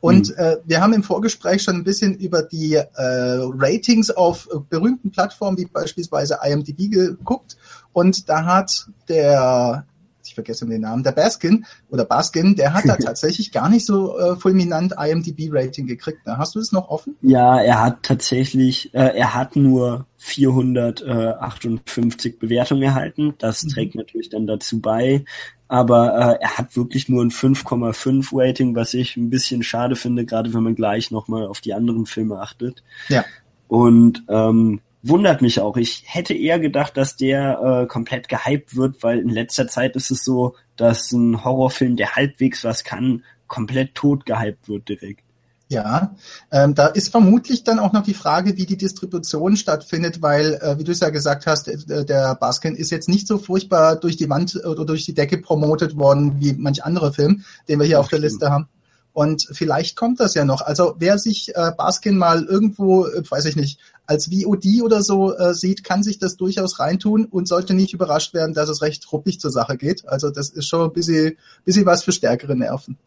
Und 0.00 0.30
mhm. 0.30 0.34
äh, 0.36 0.56
wir 0.64 0.80
haben 0.80 0.92
im 0.92 1.04
Vorgespräch 1.04 1.62
schon 1.62 1.76
ein 1.76 1.84
bisschen 1.84 2.14
über 2.14 2.42
die 2.42 2.74
äh, 2.74 2.86
Ratings 2.96 4.10
auf 4.10 4.48
berühmten 4.68 5.12
Plattformen 5.12 5.56
wie 5.58 5.66
beispielsweise 5.66 6.38
IMDb 6.42 6.90
geguckt. 6.90 7.56
Und 7.92 8.28
da 8.28 8.44
hat 8.46 8.88
der 9.08 9.86
ich 10.30 10.34
vergesse 10.34 10.66
den 10.66 10.80
Namen, 10.80 11.02
der 11.02 11.12
Baskin 11.12 11.66
oder 11.90 12.04
Baskin, 12.04 12.54
der 12.54 12.72
hat 12.72 12.84
da 12.86 12.94
tatsächlich 12.96 13.50
gar 13.52 13.68
nicht 13.68 13.84
so 13.84 14.16
äh, 14.18 14.36
fulminant 14.36 14.94
IMDb-Rating 14.96 15.88
gekriegt. 15.88 16.24
Ne? 16.26 16.38
Hast 16.38 16.54
du 16.54 16.60
es 16.60 16.70
noch 16.72 16.88
offen? 16.88 17.16
Ja, 17.20 17.60
er 17.60 17.82
hat 17.82 18.04
tatsächlich, 18.04 18.94
äh, 18.94 19.18
er 19.18 19.34
hat 19.34 19.56
nur 19.56 20.06
458 20.18 22.38
Bewertungen 22.38 22.84
erhalten. 22.84 23.34
Das 23.38 23.64
mhm. 23.64 23.70
trägt 23.70 23.96
natürlich 23.96 24.28
dann 24.28 24.46
dazu 24.46 24.80
bei. 24.80 25.24
Aber 25.66 26.14
äh, 26.14 26.38
er 26.42 26.58
hat 26.58 26.76
wirklich 26.76 27.08
nur 27.08 27.24
ein 27.24 27.30
5,5 27.30 28.28
Rating, 28.32 28.76
was 28.76 28.94
ich 28.94 29.16
ein 29.16 29.30
bisschen 29.30 29.64
schade 29.64 29.96
finde, 29.96 30.24
gerade 30.24 30.54
wenn 30.54 30.62
man 30.62 30.76
gleich 30.76 31.10
nochmal 31.10 31.46
auf 31.46 31.60
die 31.60 31.74
anderen 31.74 32.06
Filme 32.06 32.38
achtet. 32.40 32.84
Ja. 33.08 33.24
Und 33.66 34.22
ähm, 34.28 34.80
wundert 35.02 35.42
mich 35.42 35.60
auch. 35.60 35.76
Ich 35.76 36.04
hätte 36.06 36.34
eher 36.34 36.58
gedacht, 36.58 36.96
dass 36.96 37.16
der 37.16 37.82
äh, 37.82 37.86
komplett 37.86 38.28
gehypt 38.28 38.76
wird, 38.76 39.02
weil 39.02 39.18
in 39.18 39.30
letzter 39.30 39.68
Zeit 39.68 39.96
ist 39.96 40.10
es 40.10 40.24
so, 40.24 40.54
dass 40.76 41.12
ein 41.12 41.44
Horrorfilm, 41.44 41.96
der 41.96 42.16
halbwegs 42.16 42.64
was 42.64 42.84
kann, 42.84 43.24
komplett 43.46 43.94
tot 43.94 44.26
gehypt 44.26 44.68
wird 44.68 44.88
direkt. 44.88 45.24
Ja, 45.70 46.16
ähm, 46.50 46.74
da 46.74 46.88
ist 46.88 47.12
vermutlich 47.12 47.62
dann 47.62 47.78
auch 47.78 47.92
noch 47.92 48.02
die 48.02 48.14
Frage, 48.14 48.56
wie 48.56 48.66
die 48.66 48.76
Distribution 48.76 49.56
stattfindet, 49.56 50.20
weil, 50.20 50.54
äh, 50.54 50.76
wie 50.78 50.84
du 50.84 50.90
es 50.90 50.98
ja 50.98 51.10
gesagt 51.10 51.46
hast, 51.46 51.68
äh, 51.68 52.04
der 52.04 52.34
Baskin 52.34 52.74
ist 52.74 52.90
jetzt 52.90 53.08
nicht 53.08 53.28
so 53.28 53.38
furchtbar 53.38 53.94
durch 53.94 54.16
die 54.16 54.28
Wand 54.28 54.56
oder 54.64 54.84
durch 54.84 55.04
die 55.04 55.14
Decke 55.14 55.38
promotet 55.38 55.96
worden 55.96 56.40
wie 56.40 56.54
manch 56.54 56.82
andere 56.84 57.12
Film, 57.12 57.44
den 57.68 57.78
wir 57.78 57.86
hier 57.86 57.98
das 57.98 58.00
auf 58.00 58.06
stimmt. 58.08 58.22
der 58.24 58.30
Liste 58.30 58.50
haben. 58.50 58.68
Und 59.12 59.46
vielleicht 59.52 59.96
kommt 59.96 60.20
das 60.20 60.34
ja 60.34 60.44
noch. 60.44 60.60
Also 60.62 60.94
wer 60.98 61.18
sich 61.18 61.54
äh, 61.54 61.72
Baskin 61.76 62.16
mal 62.16 62.44
irgendwo, 62.44 63.06
äh, 63.06 63.22
weiß 63.28 63.44
ich 63.46 63.56
nicht, 63.56 63.78
als 64.06 64.26
VOD 64.26 64.82
oder 64.82 65.02
so 65.02 65.36
äh, 65.36 65.54
sieht, 65.54 65.84
kann 65.84 66.02
sich 66.02 66.18
das 66.18 66.36
durchaus 66.36 66.78
reintun 66.78 67.24
und 67.24 67.48
sollte 67.48 67.74
nicht 67.74 67.92
überrascht 67.92 68.34
werden, 68.34 68.54
dass 68.54 68.68
es 68.68 68.82
recht 68.82 69.10
ruppig 69.12 69.40
zur 69.40 69.50
Sache 69.50 69.76
geht. 69.76 70.08
Also 70.08 70.30
das 70.30 70.50
ist 70.50 70.68
schon 70.68 70.82
ein 70.82 70.92
bisschen, 70.92 71.36
bisschen 71.64 71.86
was 71.86 72.04
für 72.04 72.12
stärkere 72.12 72.56
Nerven 72.56 72.98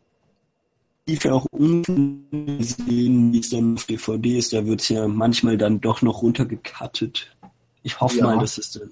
ja 1.08 1.34
auch 1.34 1.46
ungesehen, 1.52 3.34
wie 3.34 3.40
es 3.40 3.50
dann 3.50 3.76
auf 3.76 3.86
DVD 3.86 4.38
ist. 4.38 4.54
Da 4.54 4.66
wird 4.66 4.82
es 4.82 4.90
ja 4.90 5.08
manchmal 5.08 5.58
dann 5.58 5.82
doch 5.82 6.02
noch 6.02 6.22
runtergecuttet. 6.22 7.36
Ich 7.82 8.00
hoffe 8.00 8.20
ja. 8.20 8.26
mal, 8.26 8.40
dass 8.40 8.58
es 8.58 8.72
dann 8.72 8.92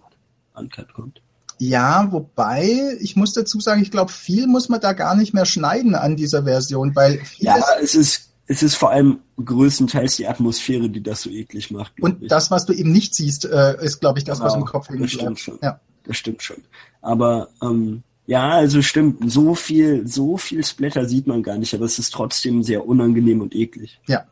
uncut 0.53 0.93
kommt. 0.93 1.21
Ja, 1.63 2.11
wobei, 2.11 2.97
ich 3.01 3.15
muss 3.15 3.33
dazu 3.33 3.59
sagen, 3.59 3.83
ich 3.83 3.91
glaube, 3.91 4.11
viel 4.11 4.47
muss 4.47 4.67
man 4.67 4.81
da 4.81 4.93
gar 4.93 5.15
nicht 5.15 5.35
mehr 5.35 5.45
schneiden 5.45 5.93
an 5.93 6.15
dieser 6.15 6.45
Version, 6.45 6.95
weil 6.95 7.21
Ja, 7.37 7.55
es 7.79 7.93
ist, 7.93 8.31
es 8.47 8.63
ist 8.63 8.73
vor 8.73 8.89
allem 8.89 9.19
größtenteils 9.37 10.15
die 10.15 10.27
Atmosphäre, 10.27 10.89
die 10.89 11.03
das 11.03 11.21
so 11.21 11.29
eklig 11.29 11.69
macht. 11.69 11.93
Und 12.01 12.23
ich. 12.23 12.29
das, 12.29 12.49
was 12.49 12.65
du 12.65 12.73
eben 12.73 12.91
nicht 12.91 13.13
siehst, 13.13 13.45
äh, 13.45 13.77
ist, 13.79 13.99
glaube 13.99 14.17
ich, 14.17 14.25
das, 14.25 14.39
genau, 14.39 14.49
was 14.49 14.57
im 14.57 14.65
Kopf 14.65 14.89
hängt. 14.89 15.03
Das 15.03 15.11
stimmt 15.11 15.39
schon. 15.39 15.59
Ja. 15.61 15.79
Das 16.03 16.17
stimmt 16.17 16.41
schon. 16.41 16.63
Aber 17.03 17.49
ähm, 17.61 18.01
ja, 18.25 18.49
also 18.49 18.81
stimmt, 18.81 19.31
so 19.31 19.53
viel, 19.53 20.07
so 20.07 20.37
viel 20.37 20.65
Splatter 20.65 21.05
sieht 21.05 21.27
man 21.27 21.43
gar 21.43 21.59
nicht, 21.59 21.75
aber 21.75 21.85
es 21.85 21.99
ist 21.99 22.11
trotzdem 22.11 22.63
sehr 22.63 22.87
unangenehm 22.87 23.39
und 23.39 23.53
eklig. 23.53 23.99
Ja. 24.07 24.23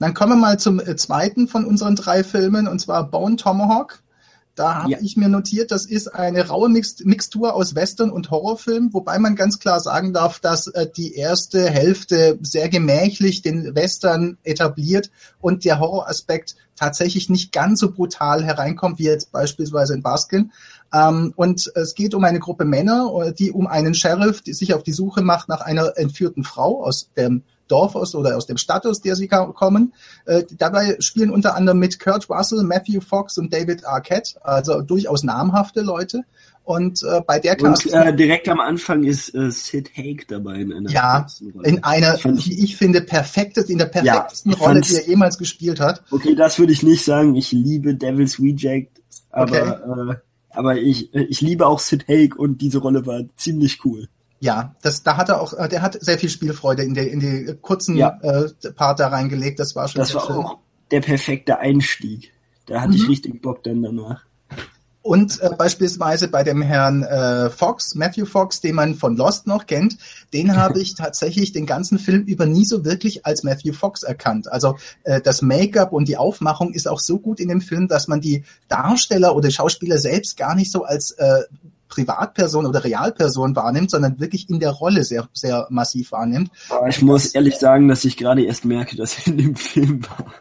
Dann 0.00 0.14
kommen 0.14 0.32
wir 0.32 0.36
mal 0.36 0.58
zum 0.58 0.80
äh, 0.80 0.96
zweiten 0.96 1.46
von 1.46 1.64
unseren 1.64 1.94
drei 1.94 2.24
Filmen, 2.24 2.66
und 2.66 2.80
zwar 2.80 3.08
Bone 3.08 3.36
Tomahawk. 3.36 4.02
Da 4.54 4.82
habe 4.82 4.92
ja. 4.92 4.98
ich 5.00 5.16
mir 5.16 5.28
notiert, 5.28 5.72
das 5.72 5.84
ist 5.84 6.14
eine 6.14 6.46
raue 6.46 6.68
Mixtur 6.68 7.54
aus 7.54 7.74
Western 7.74 8.10
und 8.10 8.30
Horrorfilm, 8.30 8.92
wobei 8.92 9.18
man 9.18 9.34
ganz 9.34 9.58
klar 9.58 9.80
sagen 9.80 10.12
darf, 10.12 10.38
dass 10.38 10.68
äh, 10.68 10.86
die 10.88 11.14
erste 11.14 11.68
Hälfte 11.68 12.38
sehr 12.40 12.68
gemächlich 12.68 13.42
den 13.42 13.74
Western 13.74 14.38
etabliert 14.44 15.10
und 15.40 15.64
der 15.64 15.80
Horroraspekt 15.80 16.54
tatsächlich 16.76 17.28
nicht 17.30 17.52
ganz 17.52 17.80
so 17.80 17.90
brutal 17.90 18.44
hereinkommt 18.44 18.98
wie 18.98 19.04
jetzt 19.04 19.32
beispielsweise 19.32 19.94
in 19.94 20.02
Baskin. 20.02 20.52
Ähm, 20.92 21.32
und 21.34 21.72
es 21.74 21.94
geht 21.94 22.14
um 22.14 22.22
eine 22.22 22.38
Gruppe 22.38 22.64
Männer, 22.64 23.12
äh, 23.24 23.32
die 23.32 23.50
um 23.50 23.66
einen 23.66 23.94
Sheriff, 23.94 24.40
die 24.40 24.52
sich 24.52 24.72
auf 24.74 24.84
die 24.84 24.92
Suche 24.92 25.22
macht 25.22 25.48
nach 25.48 25.62
einer 25.62 25.96
entführten 25.96 26.44
Frau 26.44 26.84
aus 26.84 27.10
dem 27.16 27.42
Dorf 27.68 27.94
aus 27.94 28.14
oder 28.14 28.36
aus 28.36 28.46
dem 28.46 28.56
Stadt, 28.56 28.86
aus 28.86 29.00
der 29.00 29.16
sie 29.16 29.28
kommen. 29.28 29.92
Äh, 30.26 30.44
dabei 30.58 30.96
spielen 31.00 31.30
unter 31.30 31.54
anderem 31.54 31.78
mit 31.78 32.00
Kurt 32.00 32.28
Russell, 32.28 32.62
Matthew 32.62 33.00
Fox 33.00 33.38
und 33.38 33.52
David 33.52 33.86
Arquette, 33.86 34.44
also 34.44 34.82
durchaus 34.82 35.22
namhafte 35.22 35.80
Leute. 35.80 36.24
Und 36.64 37.02
äh, 37.02 37.20
bei 37.26 37.38
der 37.38 37.56
Klasse. 37.56 37.90
Und 37.90 37.94
äh, 37.94 38.16
direkt 38.16 38.48
am 38.48 38.58
Anfang 38.58 39.04
ist 39.04 39.34
äh, 39.34 39.50
Sid 39.50 39.90
Haig 39.98 40.26
dabei 40.28 40.60
in 40.60 40.72
einer 40.72 40.90
Ja, 40.90 41.26
in 41.62 41.84
einer, 41.84 42.18
ich, 42.36 42.58
ich 42.58 42.76
finde, 42.76 43.02
perfektes, 43.02 43.68
in 43.68 43.76
der 43.76 43.84
perfektesten 43.86 44.52
ja, 44.52 44.58
Rolle, 44.58 44.80
die 44.80 44.94
er 44.94 45.06
jemals 45.06 45.36
gespielt 45.36 45.78
hat. 45.78 46.02
Okay, 46.10 46.34
das 46.34 46.58
würde 46.58 46.72
ich 46.72 46.82
nicht 46.82 47.04
sagen. 47.04 47.34
Ich 47.34 47.52
liebe 47.52 47.94
Devil's 47.94 48.40
Reject, 48.40 49.02
aber, 49.28 49.82
okay. 49.98 50.12
äh, 50.12 50.16
aber 50.50 50.76
ich, 50.78 51.12
ich 51.14 51.42
liebe 51.42 51.66
auch 51.66 51.80
Sid 51.80 52.08
Haig 52.08 52.34
und 52.34 52.62
diese 52.62 52.78
Rolle 52.78 53.04
war 53.04 53.20
ziemlich 53.36 53.84
cool. 53.84 54.08
Ja, 54.44 54.74
das, 54.82 55.02
da 55.02 55.16
hat 55.16 55.30
er 55.30 55.40
auch, 55.40 55.54
äh, 55.54 55.70
der 55.70 55.80
hat 55.80 55.96
sehr 56.02 56.18
viel 56.18 56.28
Spielfreude 56.28 56.82
in 56.82 56.92
die, 56.92 57.00
in 57.00 57.18
die 57.18 57.56
kurzen 57.62 57.96
ja. 57.96 58.18
äh, 58.20 58.50
Part 58.72 59.00
da 59.00 59.08
reingelegt. 59.08 59.58
Das 59.58 59.74
war 59.74 59.88
schon. 59.88 60.00
Das 60.00 60.14
war 60.14 60.26
schön. 60.26 60.36
auch 60.36 60.58
der 60.90 61.00
perfekte 61.00 61.60
Einstieg. 61.60 62.30
Da 62.66 62.82
hatte 62.82 62.90
mhm. 62.90 62.96
ich 62.96 63.08
richtig 63.08 63.40
Bock 63.40 63.64
dann 63.64 63.82
danach. 63.82 64.26
Und 65.00 65.40
äh, 65.40 65.48
beispielsweise 65.56 66.28
bei 66.28 66.42
dem 66.42 66.60
Herrn 66.60 67.04
äh, 67.04 67.48
Fox, 67.48 67.94
Matthew 67.94 68.26
Fox, 68.26 68.60
den 68.60 68.74
man 68.74 68.96
von 68.96 69.16
Lost 69.16 69.46
noch 69.46 69.64
kennt, 69.64 69.96
den 70.34 70.54
habe 70.58 70.78
ich 70.78 70.94
tatsächlich 70.94 71.52
den 71.52 71.64
ganzen 71.64 71.98
Film 71.98 72.24
über 72.24 72.44
nie 72.44 72.66
so 72.66 72.84
wirklich 72.84 73.24
als 73.24 73.44
Matthew 73.44 73.72
Fox 73.72 74.02
erkannt. 74.02 74.52
Also 74.52 74.76
äh, 75.04 75.22
das 75.22 75.40
Make-up 75.40 75.92
und 75.92 76.06
die 76.06 76.18
Aufmachung 76.18 76.74
ist 76.74 76.86
auch 76.86 77.00
so 77.00 77.18
gut 77.18 77.40
in 77.40 77.48
dem 77.48 77.62
Film, 77.62 77.88
dass 77.88 78.08
man 78.08 78.20
die 78.20 78.44
Darsteller 78.68 79.34
oder 79.34 79.50
Schauspieler 79.50 79.96
selbst 79.96 80.36
gar 80.36 80.54
nicht 80.54 80.70
so 80.70 80.84
als 80.84 81.12
äh, 81.12 81.44
Privatperson 81.94 82.66
oder 82.66 82.82
Realperson 82.82 83.54
wahrnimmt, 83.54 83.90
sondern 83.90 84.18
wirklich 84.18 84.50
in 84.50 84.58
der 84.58 84.70
Rolle 84.70 85.04
sehr, 85.04 85.28
sehr 85.32 85.66
massiv 85.70 86.12
wahrnimmt. 86.12 86.50
Aber 86.68 86.88
ich 86.88 87.02
muss 87.02 87.26
ehrlich 87.26 87.56
sagen, 87.56 87.88
dass 87.88 88.04
ich 88.04 88.16
gerade 88.16 88.44
erst 88.44 88.64
merke, 88.64 88.96
dass 88.96 89.18
er 89.18 89.28
in 89.28 89.38
dem 89.38 89.56
Film 89.56 90.04
war. 90.08 90.34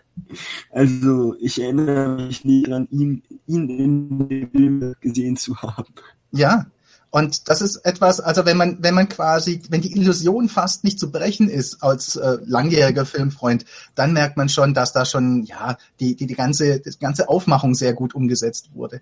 Also 0.72 1.36
ich 1.40 1.62
erinnere 1.62 2.26
mich 2.28 2.44
nie 2.44 2.64
daran, 2.64 2.88
ihn, 2.90 3.24
ihn 3.46 3.70
in 3.70 4.28
dem 4.28 4.50
Film 4.52 4.96
gesehen 5.00 5.38
zu 5.38 5.56
haben. 5.58 5.94
Ja, 6.32 6.66
und 7.12 7.48
das 7.48 7.62
ist 7.62 7.76
etwas, 7.86 8.20
also 8.20 8.44
wenn 8.48 8.58
man, 8.58 8.78
wenn 8.82 8.96
man 8.96 9.08
quasi, 9.08 9.62
wenn 9.70 9.82
die 9.82 9.96
Illusion 9.96 10.50
fast 10.50 10.84
nicht 10.84 11.00
zu 11.00 11.12
brechen 11.12 11.48
ist 11.48 11.84
als 11.84 12.16
äh, 12.16 12.38
langjähriger 12.44 13.06
Filmfreund, 13.06 13.66
dann 13.94 14.14
merkt 14.14 14.36
man 14.36 14.50
schon, 14.50 14.74
dass 14.74 14.94
da 14.94 15.06
schon 15.06 15.44
ja 15.44 15.78
die 16.00 16.16
die 16.16 16.26
die 16.26 16.34
ganze 16.34 16.80
die 16.80 16.98
ganze 17.00 17.30
Aufmachung 17.30 17.76
sehr 17.76 17.94
gut 17.94 18.16
umgesetzt 18.16 18.72
wurde. 18.74 19.02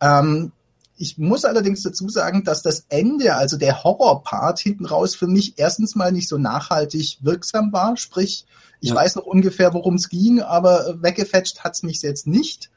Ähm, 0.00 0.50
ich 1.00 1.16
muss 1.16 1.46
allerdings 1.46 1.82
dazu 1.82 2.10
sagen, 2.10 2.44
dass 2.44 2.60
das 2.60 2.84
Ende, 2.90 3.34
also 3.34 3.56
der 3.56 3.82
Horrorpart 3.82 4.58
hinten 4.58 4.84
raus 4.84 5.14
für 5.14 5.26
mich 5.26 5.54
erstens 5.56 5.94
mal 5.94 6.12
nicht 6.12 6.28
so 6.28 6.36
nachhaltig 6.36 7.16
wirksam 7.22 7.72
war. 7.72 7.96
Sprich, 7.96 8.44
ich 8.82 8.90
ja. 8.90 8.96
weiß 8.96 9.16
noch 9.16 9.24
ungefähr, 9.24 9.72
worum 9.72 9.94
es 9.94 10.10
ging, 10.10 10.42
aber 10.42 10.98
weggefetscht 11.00 11.60
hat's 11.60 11.82
mich 11.82 12.02
jetzt 12.02 12.26
nicht. 12.26 12.70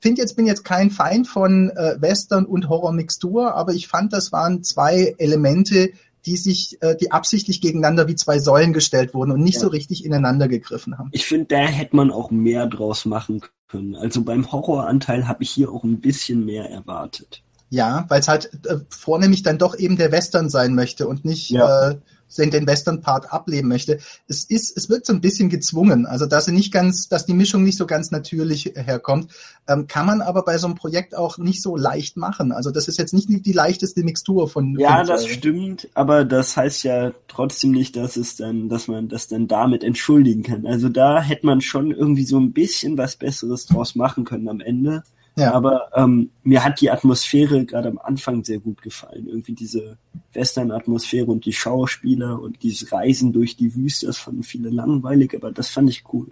Find 0.00 0.18
jetzt 0.18 0.34
bin 0.34 0.46
jetzt 0.46 0.64
kein 0.64 0.90
Feind 0.90 1.28
von 1.28 1.70
äh, 1.70 1.94
Western 2.00 2.44
und 2.44 2.68
Horror-Mixtur, 2.68 3.54
aber 3.54 3.72
ich 3.72 3.86
fand, 3.86 4.12
das 4.12 4.32
waren 4.32 4.64
zwei 4.64 5.14
Elemente, 5.18 5.92
die 6.26 6.36
sich, 6.36 6.82
äh, 6.82 6.96
die 6.96 7.12
absichtlich 7.12 7.60
gegeneinander 7.60 8.08
wie 8.08 8.16
zwei 8.16 8.40
Säulen 8.40 8.72
gestellt 8.72 9.14
wurden 9.14 9.30
und 9.30 9.44
nicht 9.44 9.54
ja. 9.54 9.60
so 9.60 9.68
richtig 9.68 10.04
ineinander 10.04 10.48
gegriffen 10.48 10.98
haben. 10.98 11.10
Ich 11.12 11.24
finde, 11.24 11.46
da 11.54 11.58
hätte 11.58 11.94
man 11.94 12.10
auch 12.10 12.32
mehr 12.32 12.66
draus 12.66 13.04
machen 13.04 13.42
können. 13.68 13.94
Also 13.94 14.24
beim 14.24 14.50
Horroranteil 14.50 15.28
habe 15.28 15.44
ich 15.44 15.50
hier 15.50 15.70
auch 15.70 15.84
ein 15.84 16.00
bisschen 16.00 16.44
mehr 16.44 16.68
erwartet. 16.68 17.43
Ja, 17.70 18.04
weil 18.08 18.20
es 18.20 18.28
halt 18.28 18.50
äh, 18.66 18.76
vornehmlich 18.88 19.42
dann 19.42 19.58
doch 19.58 19.76
eben 19.76 19.96
der 19.96 20.12
Western 20.12 20.48
sein 20.48 20.74
möchte 20.74 21.08
und 21.08 21.24
nicht 21.24 21.50
ja. 21.50 21.90
äh, 21.90 21.96
den 22.38 22.66
Western-Part 22.66 23.32
ableben 23.32 23.68
möchte. 23.68 23.98
Es 24.26 24.44
ist, 24.44 24.76
es 24.76 24.88
wird 24.88 25.06
so 25.06 25.12
ein 25.12 25.20
bisschen 25.20 25.48
gezwungen, 25.48 26.06
also 26.06 26.26
dass 26.26 26.46
sie 26.46 26.52
nicht 26.52 26.72
ganz, 26.72 27.08
dass 27.08 27.26
die 27.26 27.34
Mischung 27.34 27.62
nicht 27.62 27.78
so 27.78 27.86
ganz 27.86 28.10
natürlich 28.10 28.72
herkommt, 28.74 29.32
ähm, 29.68 29.86
kann 29.86 30.06
man 30.06 30.20
aber 30.20 30.44
bei 30.44 30.58
so 30.58 30.66
einem 30.66 30.76
Projekt 30.76 31.16
auch 31.16 31.38
nicht 31.38 31.62
so 31.62 31.76
leicht 31.76 32.16
machen. 32.16 32.52
Also 32.52 32.70
das 32.70 32.88
ist 32.88 32.98
jetzt 32.98 33.14
nicht 33.14 33.28
die 33.28 33.52
leichteste 33.52 34.02
Mixtur 34.02 34.48
von. 34.48 34.78
Ja, 34.78 34.98
von 34.98 35.06
das 35.06 35.26
stimmt, 35.26 35.88
aber 35.94 36.24
das 36.24 36.56
heißt 36.56 36.84
ja 36.84 37.12
trotzdem 37.28 37.70
nicht, 37.70 37.96
dass 37.96 38.16
es 38.16 38.36
dann, 38.36 38.68
dass 38.68 38.88
man 38.88 39.08
das 39.08 39.28
dann 39.28 39.48
damit 39.48 39.84
entschuldigen 39.84 40.42
kann. 40.42 40.66
Also 40.66 40.88
da 40.88 41.20
hätte 41.20 41.46
man 41.46 41.60
schon 41.60 41.90
irgendwie 41.90 42.24
so 42.24 42.38
ein 42.38 42.52
bisschen 42.52 42.98
was 42.98 43.16
Besseres 43.16 43.66
draus 43.66 43.94
machen 43.94 44.24
können 44.24 44.48
am 44.48 44.60
Ende. 44.60 45.04
Ja. 45.36 45.52
Aber 45.52 45.88
ähm, 45.94 46.30
mir 46.44 46.64
hat 46.64 46.80
die 46.80 46.90
Atmosphäre 46.90 47.64
gerade 47.64 47.88
am 47.88 47.98
Anfang 47.98 48.44
sehr 48.44 48.60
gut 48.60 48.82
gefallen. 48.82 49.26
Irgendwie 49.26 49.54
diese 49.54 49.98
Western-Atmosphäre 50.32 51.26
und 51.26 51.44
die 51.44 51.52
Schauspieler 51.52 52.40
und 52.40 52.62
dieses 52.62 52.92
Reisen 52.92 53.32
durch 53.32 53.56
die 53.56 53.74
Wüste, 53.74 54.06
das 54.06 54.18
fanden 54.18 54.44
viele 54.44 54.70
langweilig, 54.70 55.34
aber 55.34 55.50
das 55.50 55.70
fand 55.70 55.90
ich 55.90 56.04
cool. 56.12 56.28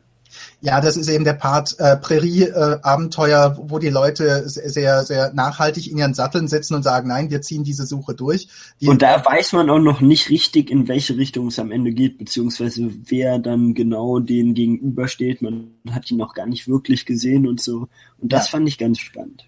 Ja, 0.61 0.81
das 0.81 0.97
ist 0.97 1.09
eben 1.09 1.25
der 1.25 1.35
Part 1.35 1.77
äh, 1.79 1.97
Prärie-Abenteuer, 1.97 3.57
äh, 3.57 3.71
wo 3.71 3.79
die 3.79 3.89
Leute 3.89 4.49
sehr, 4.49 5.05
sehr 5.05 5.33
nachhaltig 5.33 5.91
in 5.91 5.99
ihren 5.99 6.15
Satteln 6.15 6.49
sitzen 6.49 6.75
und 6.75 6.83
sagen, 6.83 7.09
nein, 7.09 7.31
wir 7.31 7.43
ziehen 7.43 7.65
diese 7.65 7.87
Suche 7.87 8.15
durch. 8.15 8.49
Die 8.81 8.89
und 8.89 9.03
da 9.03 9.25
weiß 9.25 9.53
man 9.53 9.71
auch 9.71 9.79
noch 9.79 10.01
nicht 10.01 10.31
richtig, 10.31 10.71
in 10.71 10.89
welche 10.89 11.17
Richtung 11.17 11.49
es 11.49 11.59
am 11.59 11.71
Ende 11.71 11.93
geht, 11.93 12.19
beziehungsweise 12.19 12.91
wer 13.07 13.39
dann 13.39 13.75
genau 13.75 14.19
denen 14.19 14.55
gegenübersteht. 14.55 15.43
Man 15.43 15.73
hat 15.91 16.11
ihn 16.11 16.19
noch 16.19 16.35
gar 16.35 16.47
nicht 16.47 16.69
wirklich 16.69 17.07
gesehen 17.07 17.47
und 17.47 17.61
so. 17.61 17.89
Und 18.19 18.33
das 18.33 18.47
ja. 18.47 18.53
fand 18.53 18.69
ich 18.69 18.79
ganz 18.79 18.99
spannend. 18.99 19.45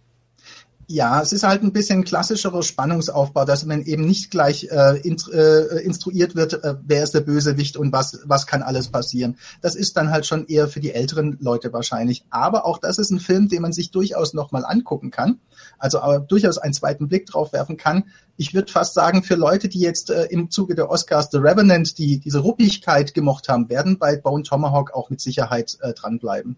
Ja, 0.87 1.23
es 1.23 1.33
ist 1.33 1.45
halt 1.45 1.63
ein 1.63 1.73
bisschen 1.73 2.05
klassischerer 2.05 2.63
Spannungsaufbau, 2.63 3.45
dass 3.45 3.65
man 3.65 3.83
eben 3.83 4.05
nicht 4.05 4.31
gleich 4.31 4.69
äh, 4.71 4.99
äh, 4.99 5.83
instruiert 5.83 6.37
wird, 6.37 6.65
äh, 6.65 6.75
wer 6.85 7.03
ist 7.03 7.15
der 7.15 7.23
Bösewicht 7.23 7.77
und 7.77 7.93
was, 7.93 8.21
was 8.25 8.47
kann 8.47 8.63
alles 8.63 8.89
passieren. 8.89 9.39
Das 9.63 9.77
ist 9.77 9.97
dann 9.97 10.11
halt 10.11 10.27
schon 10.27 10.47
eher 10.47 10.69
für 10.69 10.81
die 10.81 10.93
älteren 10.93 11.39
Leute 11.41 11.73
wahrscheinlich. 11.73 12.25
Aber 12.29 12.67
auch 12.67 12.79
das 12.79 12.99
ist 12.99 13.11
ein 13.11 13.21
Film, 13.21 13.49
den 13.49 13.63
man 13.63 13.73
sich 13.73 13.93
durchaus 13.93 14.35
nochmal 14.35 14.65
angucken 14.67 15.11
kann. 15.11 15.41
Also 15.79 16.01
aber 16.01 16.21
durchaus 16.21 16.59
einen 16.59 16.75
zweiten 16.75 17.09
Blick 17.09 17.27
drauf 17.27 17.53
werfen 17.53 17.79
kann. 17.79 18.05
Ich 18.37 18.53
würde 18.53 18.71
fast 18.71 18.93
sagen, 18.95 19.23
für 19.23 19.37
Leute, 19.37 19.69
die 19.69 19.81
jetzt 19.81 20.11
äh, 20.11 20.25
im 20.25 20.51
Zuge 20.51 20.75
der 20.75 20.91
Oscars 20.91 21.31
The 21.31 21.39
Revenant 21.39 21.97
die 21.99 22.19
diese 22.19 22.41
Ruppigkeit 22.41 23.15
gemocht 23.15 23.49
haben, 23.49 23.71
werden 23.71 23.99
bei 23.99 24.17
Bone 24.17 24.43
Tomahawk 24.43 24.93
auch 24.93 25.09
mit 25.09 25.21
Sicherheit 25.21 25.79
äh, 25.81 25.95
dranbleiben. 25.95 26.57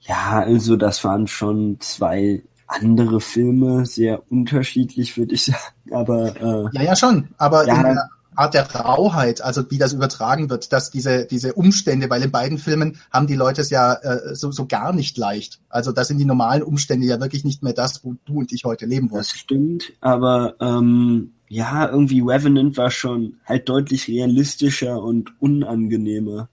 Ja, 0.00 0.40
also 0.40 0.76
das 0.76 1.04
waren 1.04 1.26
schon 1.26 1.78
zwei 1.80 2.42
andere 2.66 3.20
Filme, 3.20 3.86
sehr 3.86 4.22
unterschiedlich, 4.30 5.16
würde 5.16 5.34
ich 5.34 5.44
sagen. 5.46 5.92
Aber 5.92 6.36
äh, 6.36 6.76
ja, 6.76 6.82
ja 6.82 6.96
schon. 6.96 7.28
Aber 7.38 7.66
ja, 7.66 7.76
in 7.76 7.82
der 7.82 8.08
Art 8.36 8.54
der 8.54 8.70
Rauheit, 8.70 9.40
also 9.40 9.70
wie 9.70 9.78
das 9.78 9.94
übertragen 9.94 10.50
wird, 10.50 10.72
dass 10.72 10.90
diese 10.90 11.24
diese 11.24 11.54
Umstände, 11.54 12.10
weil 12.10 12.22
in 12.22 12.30
beiden 12.30 12.58
Filmen 12.58 12.98
haben 13.10 13.26
die 13.26 13.34
Leute 13.34 13.62
es 13.62 13.70
ja 13.70 13.94
äh, 13.94 14.34
so, 14.34 14.52
so 14.52 14.66
gar 14.66 14.92
nicht 14.92 15.16
leicht. 15.16 15.60
Also 15.70 15.90
das 15.90 16.08
sind 16.08 16.18
die 16.18 16.26
normalen 16.26 16.62
Umstände 16.62 17.06
ja 17.06 17.18
wirklich 17.18 17.44
nicht 17.44 17.62
mehr 17.62 17.72
das, 17.72 18.04
wo 18.04 18.14
du 18.26 18.38
und 18.40 18.52
ich 18.52 18.64
heute 18.64 18.84
leben 18.84 19.10
wollen. 19.10 19.20
Das 19.20 19.30
stimmt, 19.30 19.92
aber 20.00 20.54
ähm, 20.60 21.32
ja, 21.48 21.88
irgendwie 21.88 22.20
Revenant 22.20 22.76
war 22.76 22.90
schon 22.90 23.36
halt 23.44 23.68
deutlich 23.68 24.08
realistischer 24.08 25.02
und 25.02 25.32
unangenehmer. 25.40 26.48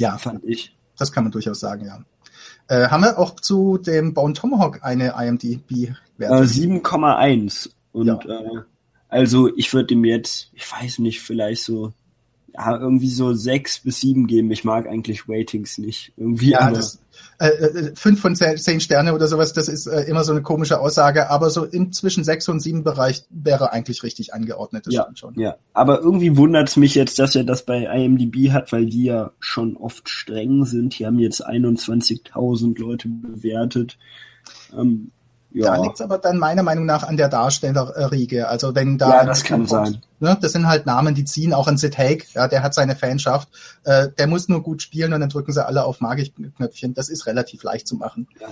Ja, 0.00 0.18
fand 0.18 0.44
ich. 0.44 0.76
Das 0.96 1.12
kann 1.12 1.24
man 1.24 1.32
durchaus 1.32 1.60
sagen, 1.60 1.86
ja. 1.86 2.00
Äh, 2.68 2.88
haben 2.88 3.02
wir 3.02 3.18
auch 3.18 3.36
zu 3.36 3.78
dem 3.78 4.14
Bone 4.14 4.34
Tomahawk 4.34 4.80
eine 4.82 5.14
IMDb-Wertung? 5.18 6.38
Äh, 6.38 6.80
7,1 6.82 7.70
und 7.92 8.06
ja. 8.06 8.18
äh, 8.24 8.62
also 9.08 9.54
ich 9.56 9.72
würde 9.72 9.94
ihm 9.94 10.04
jetzt, 10.04 10.50
ich 10.52 10.70
weiß 10.70 10.98
nicht, 10.98 11.20
vielleicht 11.20 11.64
so 11.64 11.92
ja, 12.58 12.76
irgendwie 12.76 13.10
so 13.10 13.34
sechs 13.34 13.78
bis 13.78 14.00
sieben 14.00 14.26
geben. 14.26 14.50
Ich 14.50 14.64
mag 14.64 14.88
eigentlich 14.88 15.28
Ratings 15.28 15.78
nicht. 15.78 16.12
Irgendwie 16.16 16.50
ja, 16.50 16.70
das, 16.70 16.98
äh, 17.38 17.48
äh, 17.48 17.92
fünf 17.94 18.20
von 18.20 18.34
zehn 18.34 18.80
Sterne 18.80 19.14
oder 19.14 19.28
sowas, 19.28 19.52
das 19.52 19.68
ist 19.68 19.86
äh, 19.86 20.02
immer 20.02 20.24
so 20.24 20.32
eine 20.32 20.42
komische 20.42 20.80
Aussage, 20.80 21.30
aber 21.30 21.50
so 21.50 21.64
inzwischen 21.64 22.24
sechs 22.24 22.48
und 22.48 22.58
sieben 22.58 22.82
Bereich 22.82 23.22
wäre 23.30 23.72
eigentlich 23.72 24.02
richtig 24.02 24.34
angeordnet. 24.34 24.86
Das 24.86 24.94
ja, 24.94 25.06
schon. 25.14 25.38
ja, 25.38 25.56
aber 25.72 26.00
irgendwie 26.00 26.36
wundert 26.36 26.68
es 26.68 26.76
mich 26.76 26.96
jetzt, 26.96 27.20
dass 27.20 27.36
er 27.36 27.44
das 27.44 27.64
bei 27.64 27.84
IMDb 27.84 28.50
hat, 28.50 28.72
weil 28.72 28.86
die 28.86 29.04
ja 29.04 29.30
schon 29.38 29.76
oft 29.76 30.08
streng 30.08 30.64
sind. 30.64 30.98
Die 30.98 31.06
haben 31.06 31.20
jetzt 31.20 31.46
21.000 31.46 32.78
Leute 32.80 33.08
bewertet. 33.08 33.98
Ähm, 34.76 35.12
ja. 35.50 35.76
Da 35.76 35.82
liegt 35.82 35.94
es 35.94 36.00
aber 36.02 36.18
dann 36.18 36.38
meiner 36.38 36.62
Meinung 36.62 36.84
nach 36.84 37.02
an 37.02 37.16
der 37.16 37.28
Darstellerriege. 37.28 38.48
Also 38.48 38.74
wenn 38.74 38.98
da 38.98 39.10
ja, 39.10 39.24
das 39.24 39.44
kann 39.44 39.60
kommt, 39.60 39.70
sein. 39.70 40.02
Ne, 40.20 40.36
das 40.40 40.52
sind 40.52 40.66
halt 40.66 40.84
Namen, 40.84 41.14
die 41.14 41.24
ziehen. 41.24 41.54
Auch 41.54 41.68
ein 41.68 41.78
Sid 41.78 41.96
Haig, 41.96 42.26
ja, 42.34 42.48
der 42.48 42.62
hat 42.62 42.74
seine 42.74 42.96
Fanschaft. 42.96 43.48
Äh, 43.84 44.08
der 44.18 44.26
muss 44.26 44.48
nur 44.48 44.62
gut 44.62 44.82
spielen 44.82 45.12
und 45.12 45.20
dann 45.20 45.30
drücken 45.30 45.52
sie 45.52 45.64
alle 45.64 45.84
auf 45.84 46.00
Magic-Knöpfchen. 46.00 46.92
Das 46.94 47.08
ist 47.08 47.26
relativ 47.26 47.62
leicht 47.62 47.88
zu 47.88 47.96
machen. 47.96 48.28
Ja. 48.40 48.48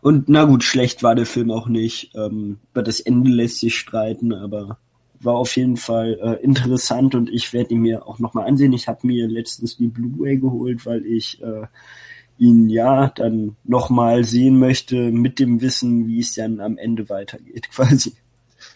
Und 0.00 0.28
na 0.28 0.44
gut, 0.44 0.62
schlecht 0.62 1.02
war 1.02 1.16
der 1.16 1.26
Film 1.26 1.50
auch 1.50 1.66
nicht. 1.66 2.14
Ähm, 2.14 2.58
über 2.72 2.84
das 2.84 3.00
Ende 3.00 3.30
lässt 3.30 3.58
sich 3.58 3.76
streiten, 3.76 4.32
aber 4.32 4.78
war 5.20 5.34
auf 5.34 5.56
jeden 5.56 5.76
Fall 5.76 6.18
äh, 6.22 6.44
interessant 6.44 7.16
und 7.16 7.28
ich 7.28 7.52
werde 7.52 7.74
ihn 7.74 7.80
mir 7.80 8.06
auch 8.06 8.20
nochmal 8.20 8.46
ansehen. 8.46 8.72
Ich 8.72 8.86
habe 8.86 9.06
mir 9.06 9.26
letztens 9.26 9.76
die 9.76 9.88
Blu-ray 9.88 10.38
geholt, 10.38 10.86
weil 10.86 11.04
ich 11.04 11.42
äh, 11.42 11.66
ihn 12.38 12.70
ja 12.70 13.12
dann 13.14 13.56
nochmal 13.64 14.24
sehen 14.24 14.58
möchte 14.58 15.10
mit 15.10 15.38
dem 15.38 15.60
Wissen, 15.60 16.06
wie 16.06 16.20
es 16.20 16.34
dann 16.34 16.60
am 16.60 16.78
Ende 16.78 17.08
weitergeht, 17.08 17.70
quasi. 17.74 18.14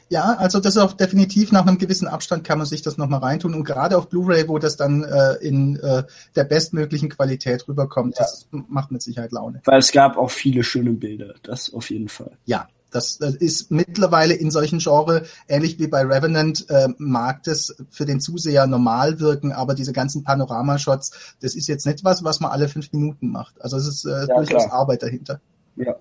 Ja, 0.09 0.35
also 0.35 0.61
das 0.61 0.77
ist 0.77 0.83
auch 0.83 0.93
definitiv 0.93 1.53
nach 1.53 1.67
einem 1.67 1.79
gewissen 1.79 2.07
Abstand 2.07 2.45
kann 2.45 2.59
man 2.59 2.67
sich 2.67 2.83
das 2.83 2.99
nochmal 2.99 3.21
reintun 3.21 3.55
und 3.55 3.65
gerade 3.65 3.97
auf 3.97 4.11
Blu-ray, 4.11 4.47
wo 4.47 4.59
das 4.59 4.77
dann 4.77 5.05
äh, 5.05 5.35
in 5.37 5.77
äh, 5.77 6.03
der 6.37 6.45
bestmöglichen 6.45 7.09
Qualität 7.09 7.67
rüberkommt, 7.67 8.19
ja. 8.19 8.25
das 8.25 8.47
macht 8.51 8.93
mit 8.93 9.01
Sicherheit 9.01 9.33
Laune. 9.33 9.63
Weil 9.65 9.79
es 9.79 9.91
gab 9.91 10.19
auch 10.19 10.31
viele 10.31 10.65
schöne 10.65 10.93
Bilder, 10.93 11.35
das 11.43 11.73
auf 11.73 11.89
jeden 11.89 12.11
Fall. 12.11 12.33
Ja, 12.45 12.69
das, 12.93 13.19
das 13.19 13.35
ist 13.35 13.71
mittlerweile 13.71 14.35
in 14.35 14.51
solchen 14.51 14.79
Genre, 14.79 15.25
ähnlich 15.49 15.79
wie 15.79 15.87
bei 15.87 16.03
Revenant, 16.03 16.69
äh, 16.71 16.89
mag 16.99 17.43
das 17.45 17.75
für 17.91 18.05
den 18.05 18.21
Zuseher 18.21 18.67
normal 18.67 19.19
wirken, 19.21 19.53
aber 19.53 19.75
diese 19.75 19.93
ganzen 19.93 20.23
Panoramashots, 20.23 21.35
das 21.41 21.55
ist 21.55 21.69
jetzt 21.69 21.87
nicht 21.87 22.05
was, 22.05 22.23
was 22.23 22.41
man 22.41 22.53
alle 22.53 22.69
fünf 22.69 22.93
Minuten 22.93 23.31
macht. 23.31 23.61
Also 23.61 23.77
es 23.77 23.89
ist 23.89 24.05
äh, 24.05 24.11
ja, 24.11 24.37
durchaus 24.37 24.65
klar. 24.65 24.73
Arbeit 24.73 25.03
dahinter. 25.03 25.41
Ja. 25.77 25.97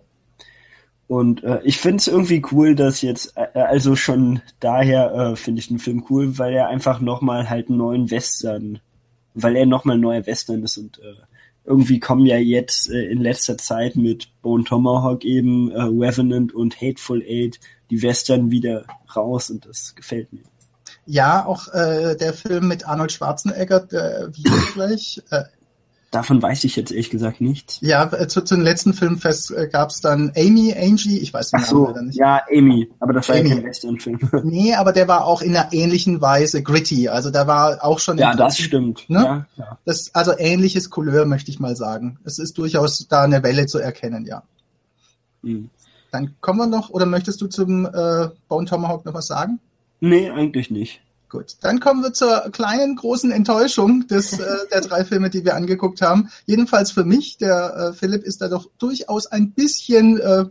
Und 1.07 1.43
äh, 1.43 1.59
ich 1.63 1.77
finde 1.77 1.97
es 1.97 2.07
irgendwie 2.07 2.41
cool, 2.51 2.73
dass 2.73 3.01
jetzt, 3.01 3.33
äh, 3.35 3.59
also 3.59 3.97
schon 3.97 4.41
daher 4.61 5.13
äh, 5.13 5.35
finde 5.35 5.59
ich 5.59 5.67
den 5.67 5.79
Film 5.79 6.05
cool, 6.09 6.37
weil 6.37 6.53
er 6.53 6.67
einfach 6.67 7.01
nochmal 7.01 7.49
halt 7.49 7.67
einen 7.67 7.79
neuen 7.79 8.11
Western, 8.11 8.79
weil 9.33 9.57
er 9.57 9.65
nochmal 9.65 9.97
ein 9.97 10.01
neuer 10.01 10.25
Western 10.25 10.63
ist 10.63 10.77
und 10.77 10.99
äh, 10.99 11.15
irgendwie 11.63 11.99
kommen 11.99 12.25
ja 12.25 12.37
jetzt 12.37 12.89
äh, 12.89 13.05
in 13.05 13.21
letzter 13.21 13.57
Zeit 13.57 13.95
mit 13.95 14.29
Bone 14.41 14.63
Tomahawk 14.63 15.23
eben, 15.25 15.71
äh, 15.71 15.81
Revenant 15.81 16.53
und 16.53 16.81
Hateful 16.81 17.21
Eight 17.21 17.59
die 17.89 18.01
Western 18.01 18.51
wieder 18.51 18.85
raus 19.15 19.49
und 19.49 19.65
das 19.65 19.95
gefällt 19.95 20.31
mir. 20.33 20.43
Ja, 21.05 21.45
auch 21.45 21.67
äh, 21.73 22.15
der 22.15 22.33
Film 22.33 22.67
mit 22.67 22.87
Arnold 22.87 23.11
Schwarzenegger, 23.11 23.81
der, 23.81 24.31
wie 24.33 24.43
gleich, 24.73 25.21
äh, 25.29 25.43
Davon 26.11 26.41
weiß 26.41 26.65
ich 26.65 26.75
jetzt 26.75 26.91
ehrlich 26.91 27.09
gesagt 27.09 27.39
nichts. 27.39 27.77
Ja, 27.79 28.03
äh, 28.11 28.27
zu, 28.27 28.41
zu 28.41 28.55
den 28.55 28.65
letzten 28.65 28.93
Filmfest 28.93 29.51
äh, 29.51 29.69
gab 29.71 29.91
es 29.91 30.01
dann 30.01 30.33
Amy, 30.35 30.75
Angie, 30.77 31.17
ich 31.19 31.33
weiß 31.33 31.51
den 31.51 31.61
Ach 31.61 31.65
so, 31.65 31.87
Namen 31.87 32.07
nicht. 32.07 32.17
Ja, 32.19 32.41
Amy, 32.53 32.89
aber 32.99 33.13
das 33.13 33.29
war 33.29 33.37
Amy. 33.37 33.47
ja 33.47 33.55
kein 33.55 33.63
Western-Film. 33.63 34.19
Nee, 34.43 34.75
aber 34.75 34.91
der 34.91 35.07
war 35.07 35.23
auch 35.25 35.41
in 35.41 35.55
einer 35.55 35.71
ähnlichen 35.71 36.19
Weise 36.19 36.63
gritty. 36.63 37.07
Also 37.07 37.31
da 37.31 37.47
war 37.47 37.81
auch 37.85 37.99
schon. 37.99 38.17
Ja, 38.17 38.35
das 38.35 38.57
stimmt. 38.57 39.09
Ne? 39.09 39.19
Ja, 39.23 39.45
ja. 39.55 39.77
Das, 39.85 40.13
also 40.13 40.33
ähnliches 40.37 40.89
Couleur, 40.89 41.25
möchte 41.25 41.49
ich 41.49 41.61
mal 41.61 41.77
sagen. 41.77 42.19
Es 42.25 42.39
ist 42.39 42.57
durchaus 42.57 43.07
da 43.07 43.23
eine 43.23 43.41
Welle 43.41 43.67
zu 43.67 43.79
erkennen, 43.79 44.25
ja. 44.25 44.43
Mhm. 45.43 45.69
Dann 46.11 46.35
kommen 46.41 46.59
wir 46.59 46.67
noch, 46.67 46.89
oder 46.89 47.05
möchtest 47.05 47.39
du 47.39 47.47
zum 47.47 47.85
äh, 47.85 48.27
Bone 48.49 48.65
Tomahawk 48.67 49.05
noch 49.05 49.13
was 49.13 49.27
sagen? 49.27 49.61
Nee, 50.01 50.29
eigentlich 50.29 50.69
nicht. 50.71 50.99
Gut, 51.31 51.55
dann 51.61 51.79
kommen 51.79 52.03
wir 52.03 52.11
zur 52.11 52.49
kleinen 52.51 52.97
großen 52.97 53.31
Enttäuschung 53.31 54.05
des 54.05 54.37
äh, 54.37 54.45
der 54.69 54.81
drei 54.81 55.05
Filme, 55.05 55.29
die 55.29 55.45
wir 55.45 55.55
angeguckt 55.55 56.01
haben. 56.01 56.29
Jedenfalls 56.45 56.91
für 56.91 57.05
mich, 57.05 57.37
der 57.37 57.73
äh, 57.73 57.93
Philipp 57.93 58.23
ist 58.23 58.41
da 58.41 58.49
doch 58.49 58.69
durchaus 58.79 59.27
ein 59.27 59.51
bisschen 59.51 60.19
äh, 60.19 60.43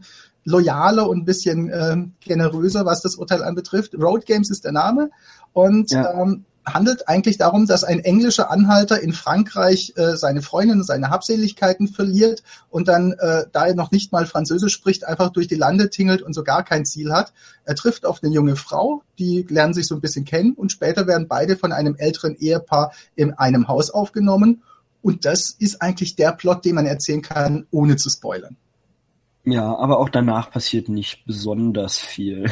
loyaler 0.44 1.06
und 1.06 1.18
ein 1.18 1.24
bisschen 1.26 1.68
äh, 1.68 1.98
generöser, 2.20 2.86
was 2.86 3.02
das 3.02 3.16
Urteil 3.16 3.42
anbetrifft. 3.42 3.94
Road 3.94 4.24
Games 4.24 4.48
ist 4.48 4.64
der 4.64 4.72
Name 4.72 5.10
und 5.52 5.90
ja. 5.90 6.18
ähm, 6.18 6.46
handelt 6.66 7.08
eigentlich 7.08 7.38
darum, 7.38 7.66
dass 7.66 7.84
ein 7.84 8.00
englischer 8.00 8.50
Anhalter 8.50 9.00
in 9.00 9.12
Frankreich 9.12 9.94
äh, 9.96 10.16
seine 10.16 10.42
Freundin 10.42 10.78
und 10.78 10.84
seine 10.84 11.10
Habseligkeiten 11.10 11.88
verliert 11.88 12.42
und 12.68 12.88
dann, 12.88 13.12
äh, 13.12 13.44
da 13.50 13.66
er 13.66 13.74
noch 13.74 13.90
nicht 13.90 14.12
mal 14.12 14.26
Französisch 14.26 14.72
spricht, 14.72 15.04
einfach 15.04 15.30
durch 15.30 15.48
die 15.48 15.54
Lande 15.54 15.90
tingelt 15.90 16.22
und 16.22 16.34
so 16.34 16.44
gar 16.44 16.64
kein 16.64 16.84
Ziel 16.84 17.12
hat. 17.12 17.32
Er 17.64 17.74
trifft 17.74 18.04
auf 18.04 18.22
eine 18.22 18.32
junge 18.32 18.56
Frau, 18.56 19.02
die 19.18 19.46
lernen 19.48 19.74
sich 19.74 19.86
so 19.86 19.94
ein 19.94 20.00
bisschen 20.00 20.24
kennen 20.24 20.52
und 20.52 20.70
später 20.72 21.06
werden 21.06 21.28
beide 21.28 21.56
von 21.56 21.72
einem 21.72 21.96
älteren 21.96 22.36
Ehepaar 22.36 22.92
in 23.14 23.32
einem 23.34 23.68
Haus 23.68 23.90
aufgenommen. 23.90 24.62
Und 25.02 25.24
das 25.24 25.50
ist 25.50 25.80
eigentlich 25.80 26.14
der 26.16 26.32
Plot, 26.32 26.64
den 26.64 26.74
man 26.74 26.86
erzählen 26.86 27.22
kann, 27.22 27.66
ohne 27.70 27.96
zu 27.96 28.10
spoilern. 28.10 28.56
Ja, 29.44 29.74
aber 29.76 29.98
auch 29.98 30.10
danach 30.10 30.50
passiert 30.50 30.90
nicht 30.90 31.24
besonders 31.24 31.98
viel. 31.98 32.50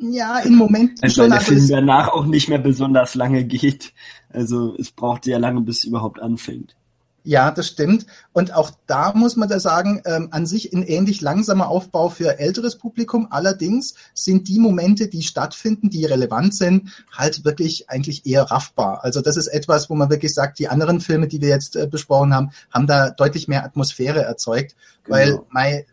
Ja, 0.00 0.38
in 0.38 0.54
Momenten 0.54 0.98
also 1.02 1.22
schon. 1.22 1.30
Weil 1.30 1.38
der 1.38 1.46
Film 1.46 1.68
danach 1.68 2.08
auch 2.08 2.24
nicht 2.24 2.48
mehr 2.48 2.58
besonders 2.58 3.14
lange 3.14 3.44
geht. 3.44 3.92
Also 4.30 4.74
es 4.78 4.90
braucht 4.90 5.24
sehr 5.24 5.38
lange, 5.38 5.60
bis 5.60 5.78
es 5.78 5.84
überhaupt 5.84 6.20
anfängt. 6.20 6.74
Ja, 7.22 7.50
das 7.50 7.66
stimmt. 7.66 8.06
Und 8.32 8.54
auch 8.54 8.70
da 8.86 9.12
muss 9.12 9.36
man 9.36 9.48
da 9.48 9.60
sagen, 9.60 10.00
ähm, 10.06 10.28
an 10.30 10.46
sich 10.46 10.72
ein 10.72 10.82
ähnlich 10.82 11.20
langsamer 11.20 11.68
Aufbau 11.68 12.08
für 12.08 12.38
älteres 12.38 12.78
Publikum. 12.78 13.28
Allerdings 13.30 13.94
sind 14.14 14.48
die 14.48 14.58
Momente, 14.58 15.08
die 15.08 15.22
stattfinden, 15.22 15.90
die 15.90 16.06
relevant 16.06 16.54
sind, 16.54 16.90
halt 17.12 17.44
wirklich 17.44 17.90
eigentlich 17.90 18.24
eher 18.24 18.44
raffbar. 18.44 19.04
Also 19.04 19.20
das 19.20 19.36
ist 19.36 19.48
etwas, 19.48 19.90
wo 19.90 19.94
man 19.94 20.08
wirklich 20.08 20.32
sagt, 20.32 20.58
die 20.58 20.68
anderen 20.68 21.00
Filme, 21.00 21.28
die 21.28 21.42
wir 21.42 21.50
jetzt 21.50 21.76
äh, 21.76 21.86
besprochen 21.86 22.34
haben, 22.34 22.52
haben 22.70 22.86
da 22.86 23.10
deutlich 23.10 23.48
mehr 23.48 23.64
Atmosphäre 23.64 24.22
erzeugt. 24.22 24.74
Genau. 25.04 25.16
Weil 25.16 25.40
mein, 25.50 25.84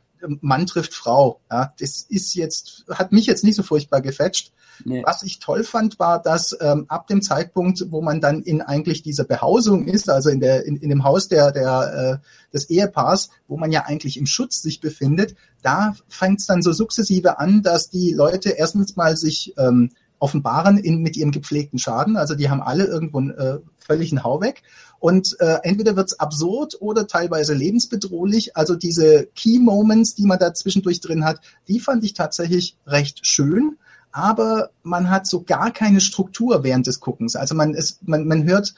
Mann 0.41 0.65
trifft 0.65 0.93
Frau. 0.93 1.41
Ja, 1.51 1.73
das 1.79 2.01
ist 2.09 2.33
jetzt, 2.35 2.85
hat 2.89 3.11
mich 3.11 3.25
jetzt 3.25 3.43
nicht 3.43 3.55
so 3.55 3.63
furchtbar 3.63 4.01
gefetcht. 4.01 4.53
Nee. 4.85 5.03
Was 5.05 5.23
ich 5.23 5.39
toll 5.39 5.63
fand, 5.63 5.97
war, 5.99 6.21
dass 6.21 6.55
ähm, 6.61 6.85
ab 6.87 7.07
dem 7.07 7.21
Zeitpunkt, 7.21 7.85
wo 7.89 8.01
man 8.01 8.21
dann 8.21 8.43
in 8.43 8.61
eigentlich 8.61 9.01
dieser 9.01 9.23
Behausung 9.23 9.87
ist, 9.87 10.09
also 10.09 10.29
in 10.29 10.39
der 10.39 10.65
in, 10.65 10.75
in 10.77 10.89
dem 10.89 11.03
Haus 11.03 11.27
der 11.27 11.51
der 11.51 12.21
äh, 12.21 12.53
des 12.53 12.69
Ehepaars, 12.69 13.29
wo 13.47 13.57
man 13.57 13.71
ja 13.71 13.85
eigentlich 13.85 14.17
im 14.17 14.27
Schutz 14.27 14.61
sich 14.61 14.79
befindet, 14.79 15.35
da 15.63 15.95
fängt 16.07 16.41
es 16.41 16.45
dann 16.45 16.61
so 16.61 16.73
sukzessive 16.73 17.39
an, 17.39 17.63
dass 17.63 17.89
die 17.89 18.13
Leute 18.13 18.51
erstens 18.51 18.95
mal 18.95 19.17
sich 19.17 19.53
ähm, 19.57 19.89
offenbaren 20.19 20.77
in, 20.77 21.01
mit 21.01 21.15
ihrem 21.17 21.31
gepflegten 21.31 21.79
Schaden. 21.79 22.17
Also 22.17 22.35
die 22.35 22.49
haben 22.49 22.61
alle 22.61 22.85
irgendwo 22.85 23.21
äh, 23.21 23.59
völligen 23.87 24.23
Hau 24.23 24.41
weg. 24.41 24.61
Und 24.99 25.35
äh, 25.39 25.59
entweder 25.63 25.95
wird's 25.95 26.19
absurd 26.19 26.77
oder 26.79 27.07
teilweise 27.07 27.53
lebensbedrohlich. 27.53 28.55
Also 28.55 28.75
diese 28.75 29.27
Key 29.35 29.59
Moments, 29.59 30.15
die 30.15 30.25
man 30.25 30.39
da 30.39 30.53
zwischendurch 30.53 31.01
drin 31.01 31.23
hat, 31.23 31.39
die 31.67 31.79
fand 31.79 32.03
ich 32.03 32.13
tatsächlich 32.13 32.77
recht 32.85 33.25
schön. 33.25 33.77
Aber 34.11 34.71
man 34.83 35.09
hat 35.09 35.27
so 35.27 35.43
gar 35.43 35.71
keine 35.71 36.01
Struktur 36.01 36.63
während 36.63 36.87
des 36.87 36.99
Guckens. 36.99 37.35
Also 37.35 37.55
man 37.55 37.73
ist, 37.73 38.07
man, 38.07 38.27
man 38.27 38.43
hört 38.45 38.73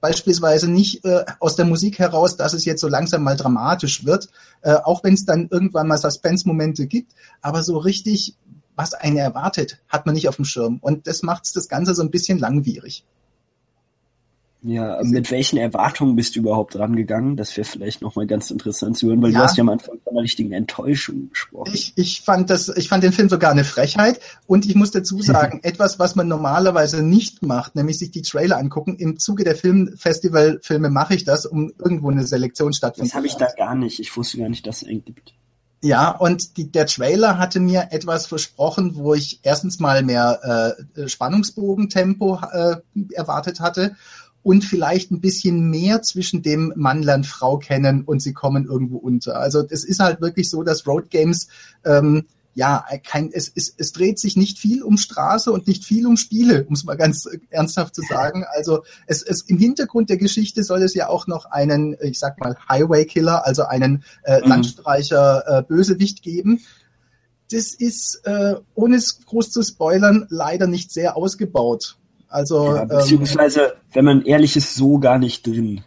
beispielsweise 0.00 0.70
nicht 0.70 1.04
äh, 1.04 1.24
aus 1.40 1.56
der 1.56 1.64
Musik 1.64 1.98
heraus, 1.98 2.36
dass 2.36 2.52
es 2.52 2.64
jetzt 2.64 2.80
so 2.80 2.88
langsam 2.88 3.24
mal 3.24 3.36
dramatisch 3.36 4.04
wird, 4.04 4.28
äh, 4.62 4.74
auch 4.74 5.02
wenn 5.02 5.14
es 5.14 5.24
dann 5.24 5.48
irgendwann 5.50 5.88
mal 5.88 5.98
Suspense-Momente 5.98 6.86
gibt. 6.86 7.12
Aber 7.42 7.64
so 7.64 7.78
richtig, 7.78 8.36
was 8.76 8.94
einen 8.94 9.16
erwartet, 9.16 9.80
hat 9.88 10.06
man 10.06 10.14
nicht 10.14 10.28
auf 10.28 10.36
dem 10.36 10.44
Schirm. 10.44 10.78
Und 10.80 11.08
das 11.08 11.24
macht 11.24 11.56
das 11.56 11.68
Ganze 11.68 11.94
so 11.94 12.02
ein 12.02 12.12
bisschen 12.12 12.38
langwierig. 12.38 13.04
Ja, 14.62 14.98
mit 15.04 15.30
welchen 15.30 15.56
Erwartungen 15.56 16.16
bist 16.16 16.34
du 16.34 16.40
überhaupt 16.40 16.76
rangegangen? 16.76 17.36
Das 17.36 17.56
wäre 17.56 17.64
vielleicht 17.64 18.02
nochmal 18.02 18.26
ganz 18.26 18.50
interessant 18.50 18.98
zu 18.98 19.06
hören, 19.06 19.22
weil 19.22 19.30
ja. 19.32 19.38
du 19.38 19.44
hast 19.44 19.56
ja 19.56 19.62
am 19.62 19.68
Anfang 19.68 20.00
von 20.02 20.12
einer 20.12 20.22
richtigen 20.22 20.52
Enttäuschung 20.52 21.30
gesprochen. 21.30 21.70
Ich, 21.72 21.92
ich 21.94 22.22
fand 22.22 22.50
das, 22.50 22.68
ich 22.68 22.88
fand 22.88 23.04
den 23.04 23.12
Film 23.12 23.28
sogar 23.28 23.52
eine 23.52 23.62
Frechheit 23.62 24.18
und 24.48 24.66
ich 24.66 24.74
muss 24.74 24.90
dazu 24.90 25.22
sagen, 25.22 25.60
etwas, 25.62 26.00
was 26.00 26.16
man 26.16 26.26
normalerweise 26.26 27.04
nicht 27.04 27.42
macht, 27.42 27.76
nämlich 27.76 28.00
sich 28.00 28.10
die 28.10 28.22
Trailer 28.22 28.58
angucken. 28.58 28.96
Im 28.96 29.18
Zuge 29.20 29.44
der 29.44 29.54
Filmfestivalfilme 29.54 30.90
mache 30.90 31.14
ich 31.14 31.24
das, 31.24 31.46
um 31.46 31.72
irgendwo 31.78 32.10
eine 32.10 32.26
Selektion 32.26 32.72
stattfinden 32.72 33.10
Das 33.10 33.16
habe 33.16 33.28
ich 33.28 33.36
da 33.36 33.46
gar 33.56 33.76
nicht. 33.76 34.00
Ich 34.00 34.16
wusste 34.16 34.38
gar 34.38 34.48
nicht, 34.48 34.66
dass 34.66 34.82
es 34.82 34.88
einen 34.88 35.04
gibt. 35.04 35.34
Ja, 35.84 36.10
und 36.10 36.56
die, 36.56 36.72
der 36.72 36.86
Trailer 36.86 37.38
hatte 37.38 37.60
mir 37.60 37.88
etwas 37.92 38.26
versprochen, 38.26 38.96
wo 38.96 39.14
ich 39.14 39.38
erstens 39.44 39.78
mal 39.78 40.02
mehr 40.02 40.74
äh, 40.96 41.08
Spannungsbogentempo 41.08 42.40
äh, 42.50 42.76
erwartet 43.14 43.60
hatte 43.60 43.94
und 44.42 44.64
vielleicht 44.64 45.10
ein 45.10 45.20
bisschen 45.20 45.68
mehr 45.70 46.02
zwischen 46.02 46.42
dem 46.42 46.72
Mann 46.76 47.02
lernt 47.02 47.26
Frau 47.26 47.58
kennen 47.58 48.02
und 48.02 48.22
sie 48.22 48.32
kommen 48.32 48.66
irgendwo 48.66 48.96
unter. 48.96 49.38
Also 49.38 49.64
es 49.68 49.84
ist 49.84 50.00
halt 50.00 50.20
wirklich 50.20 50.48
so, 50.48 50.62
dass 50.62 50.86
Road 50.86 51.10
Games 51.10 51.48
ähm, 51.84 52.24
ja, 52.58 52.84
kein, 53.06 53.30
es, 53.32 53.52
es, 53.54 53.72
es 53.78 53.92
dreht 53.92 54.18
sich 54.18 54.36
nicht 54.36 54.58
viel 54.58 54.82
um 54.82 54.96
Straße 54.96 55.52
und 55.52 55.68
nicht 55.68 55.84
viel 55.84 56.08
um 56.08 56.16
Spiele, 56.16 56.64
um 56.64 56.74
es 56.74 56.82
mal 56.82 56.96
ganz 56.96 57.28
ernsthaft 57.50 57.94
zu 57.94 58.02
sagen. 58.02 58.44
Also 58.56 58.82
es, 59.06 59.22
es 59.22 59.42
im 59.42 59.58
Hintergrund 59.58 60.10
der 60.10 60.16
Geschichte 60.16 60.64
soll 60.64 60.82
es 60.82 60.92
ja 60.94 61.08
auch 61.08 61.28
noch 61.28 61.44
einen, 61.44 61.96
ich 62.00 62.18
sag 62.18 62.40
mal, 62.40 62.56
Highway-Killer, 62.68 63.46
also 63.46 63.62
einen 63.62 64.02
äh, 64.24 64.40
mhm. 64.40 64.48
Landstreicher 64.48 65.44
äh, 65.46 65.62
Bösewicht 65.62 66.22
geben. 66.22 66.60
Das 67.52 67.74
ist, 67.74 68.22
äh, 68.24 68.56
ohne 68.74 68.96
es 68.96 69.24
groß 69.24 69.52
zu 69.52 69.62
spoilern, 69.62 70.26
leider 70.28 70.66
nicht 70.66 70.90
sehr 70.90 71.16
ausgebaut. 71.16 71.96
Also 72.28 72.74
ja, 72.74 72.82
ähm, 72.82 72.88
beziehungsweise, 72.88 73.60
ähm, 73.60 73.72
wenn 73.92 74.04
man 74.04 74.22
ehrlich 74.22 74.56
ist, 74.56 74.74
so 74.74 74.98
gar 74.98 75.18
nicht 75.18 75.46
drin. 75.46 75.82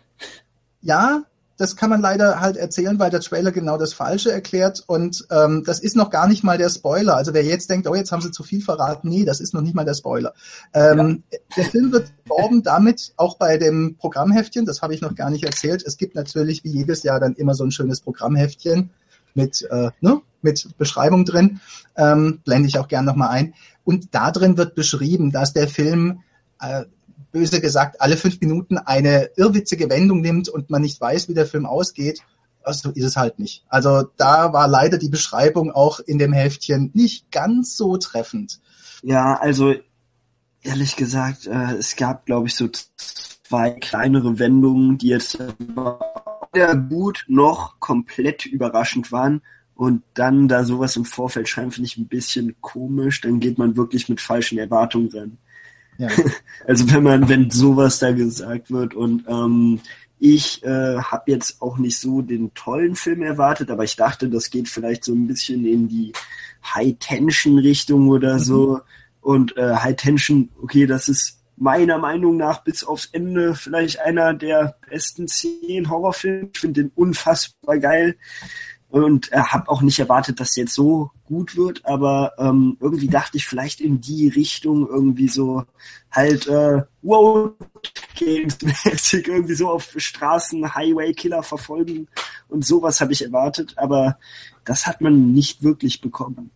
Ja, 0.82 1.24
das 1.62 1.76
kann 1.76 1.92
man 1.92 2.02
leider 2.02 2.40
halt 2.40 2.58
erzählen, 2.58 2.98
weil 2.98 3.12
der 3.12 3.20
Trailer 3.20 3.52
genau 3.52 3.78
das 3.78 3.94
Falsche 3.94 4.32
erklärt 4.32 4.84
und 4.88 5.28
ähm, 5.30 5.64
das 5.64 5.80
ist 5.80 5.96
noch 5.96 6.10
gar 6.10 6.28
nicht 6.28 6.44
mal 6.44 6.58
der 6.58 6.70
Spoiler. 6.70 7.16
Also 7.16 7.36
wer 7.36 7.44
jetzt 7.44 7.70
denkt, 7.70 7.88
oh, 7.88 7.94
jetzt 7.94 8.12
haben 8.12 8.24
sie 8.24 8.32
zu 8.32 8.42
viel 8.42 8.62
verraten, 8.62 9.10
nee, 9.10 9.26
das 9.26 9.40
ist 9.40 9.54
noch 9.54 9.62
nicht 9.62 9.76
mal 9.76 9.86
der 9.86 9.94
Spoiler. 9.94 10.34
Ähm, 10.74 11.22
ja. 11.32 11.40
Der 11.58 11.66
Film 11.66 11.92
wird 11.92 12.12
beworben 12.24 12.64
damit, 12.64 13.14
auch 13.16 13.38
bei 13.38 13.58
dem 13.58 13.96
Programmheftchen, 13.96 14.66
das 14.66 14.82
habe 14.82 14.96
ich 14.96 15.02
noch 15.02 15.14
gar 15.14 15.30
nicht 15.30 15.44
erzählt. 15.44 15.84
Es 15.86 15.98
gibt 15.98 16.16
natürlich 16.16 16.64
wie 16.64 16.72
jedes 16.72 17.04
Jahr 17.04 17.20
dann 17.20 17.36
immer 17.36 17.54
so 17.54 17.64
ein 17.64 17.72
schönes 17.72 18.02
Programmheftchen 18.02 18.90
mit, 19.36 19.62
äh, 19.70 19.92
ne, 20.02 20.20
mit 20.42 20.68
Beschreibung 20.80 21.26
drin. 21.26 21.60
Ähm, 21.96 22.40
blende 22.44 22.70
ich 22.70 22.80
auch 22.80 22.88
gern 22.88 23.06
nochmal 23.06 23.30
ein. 23.30 23.54
Und 23.84 24.16
da 24.16 24.32
drin 24.32 24.58
wird 24.58 24.74
beschrieben, 24.74 25.32
dass 25.32 25.54
der 25.54 25.68
Film 25.68 26.22
äh, 26.62 26.86
böse 27.32 27.62
gesagt 27.62 28.02
alle 28.02 28.17
fünf 28.17 28.39
Minuten 28.41 28.78
eine 28.78 29.30
irrwitzige 29.36 29.89
Wendung 29.89 30.21
nimmt 30.21 30.50
und 30.50 30.69
man 30.69 30.82
nicht 30.82 31.00
weiß, 31.00 31.30
wie 31.30 31.34
der 31.34 31.45
Film 31.45 31.65
ausgeht. 31.65 32.21
Also 32.63 32.91
ist 32.91 33.06
es 33.06 33.17
halt 33.17 33.39
nicht. 33.39 33.63
Also 33.69 34.04
da 34.17 34.54
war 34.54 34.67
leider 34.67 34.97
die 34.97 35.10
Beschreibung 35.10 35.71
auch 35.71 36.00
in 36.00 36.19
dem 36.19 36.34
Heftchen 36.34 36.91
nicht 36.93 37.32
ganz 37.32 37.76
so 37.76 37.97
treffend. 37.97 38.60
Ja, 39.02 39.36
also 39.39 39.74
ehrlich 40.62 40.95
gesagt, 40.95 41.47
äh, 41.47 41.74
es 41.74 41.95
gab, 41.95 42.26
glaube 42.26 42.47
ich, 42.47 42.56
so 42.56 42.69
zwei 42.69 43.71
kleinere 43.71 44.38
Wendungen, 44.38 44.97
die 44.97 45.08
jetzt 45.08 45.39
weder 46.54 46.76
gut 46.76 47.26
noch 47.28 47.80
komplett 47.80 48.45
überraschend 48.45 49.12
waren. 49.12 49.41
Und 49.74 50.04
dann 50.13 50.47
da 50.47 50.63
sowas 50.63 50.95
im 50.95 51.06
Vorfeld 51.06 51.50
schreiben, 51.50 51.71
finde 51.71 51.88
ich 51.88 51.97
ein 51.97 52.08
bisschen 52.08 52.56
komisch. 52.62 53.21
Dann 53.21 53.39
geht 53.39 53.58
man 53.58 53.76
wirklich 53.76 54.10
mit 54.10 54.21
falschen 54.21 54.60
Erwartungen 54.60 55.10
rein. 55.12 55.38
Ja. 55.98 56.08
Also 56.68 56.92
wenn 56.92 57.02
man, 57.02 57.28
wenn 57.28 57.50
sowas 57.50 57.98
da 57.98 58.12
gesagt 58.12 58.70
wird 58.70 58.94
und 58.94 59.24
ähm, 59.28 59.80
ich 60.20 60.64
äh, 60.64 60.98
habe 61.00 61.32
jetzt 61.32 61.60
auch 61.60 61.80
nicht 61.80 61.98
so 61.98 62.22
den 62.22 62.54
tollen 62.54 62.96
Film 62.96 63.24
erwartet, 63.24 63.72
aber 63.72 63.84
ich 63.84 63.96
dachte, 63.96 64.30
das 64.30 64.52
geht 64.52 64.70
vielleicht 64.70 65.04
so 65.04 65.14
ein 65.14 65.26
bisschen 65.26 65.66
in 65.66 65.88
die 65.88 66.14
High-Tension-Richtung 66.64 68.08
oder 68.08 68.36
mhm. 68.36 68.40
so. 68.40 68.82
Und 69.22 69.58
äh, 69.58 69.78
High-Tension, 69.78 70.50
okay, 70.62 70.86
das 70.86 71.10
ist 71.10 71.40
meiner 71.58 71.98
Meinung 71.98 72.38
nach 72.38 72.64
bis 72.64 72.84
aufs 72.84 73.08
Ende 73.12 73.56
vielleicht 73.56 74.00
einer 74.00 74.36
der 74.36 74.76
besten 74.88 75.28
zehn 75.28 75.90
Horrorfilme. 75.90 76.50
Ich 76.54 76.60
finde 76.60 76.84
den 76.84 76.92
unfassbar 76.94 77.80
geil 77.80 78.16
und 78.92 79.32
äh, 79.32 79.38
habe 79.38 79.70
auch 79.70 79.82
nicht 79.82 80.00
erwartet, 80.00 80.40
dass 80.40 80.56
jetzt 80.58 80.76
so 80.76 81.12
gut 81.26 81.56
wird, 81.56 81.86
aber 81.86 82.34
ähm, 82.38 82.78
irgendwie 82.82 83.08
dachte 83.08 83.38
ich 83.38 83.48
vielleicht 83.48 83.80
in 83.80 84.02
die 84.02 84.28
Richtung 84.28 84.86
irgendwie 84.86 85.30
so 85.30 85.64
halt 86.12 86.46
äh, 86.48 86.84
wow 87.02 87.52
Games 88.16 88.58
mäßig 88.84 89.30
irgendwie 89.30 89.56
so 89.56 89.70
auf 89.70 89.94
Straßen 89.96 90.76
Highway 90.76 91.14
Killer 91.14 91.42
verfolgen 91.42 92.08
und 92.50 92.66
sowas 92.66 93.00
habe 93.00 93.14
ich 93.14 93.24
erwartet, 93.24 93.74
aber 93.78 94.18
das 94.66 94.86
hat 94.86 95.00
man 95.00 95.32
nicht 95.32 95.64
wirklich 95.64 96.02
bekommen. 96.02 96.52